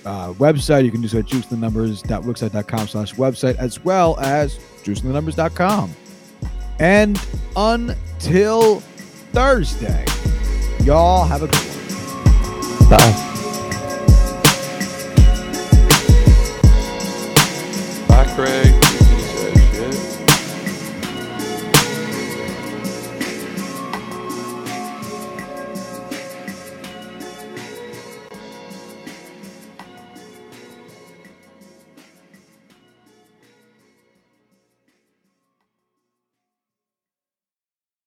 [0.08, 5.94] uh, website, you can do so at juicingthenumbers.wixsite.com slash website as well as juicingthenumbers.com.
[6.80, 7.20] And
[7.56, 8.80] until
[9.32, 10.04] Thursday,
[10.82, 12.90] y'all have a good one.
[12.90, 13.37] Bye.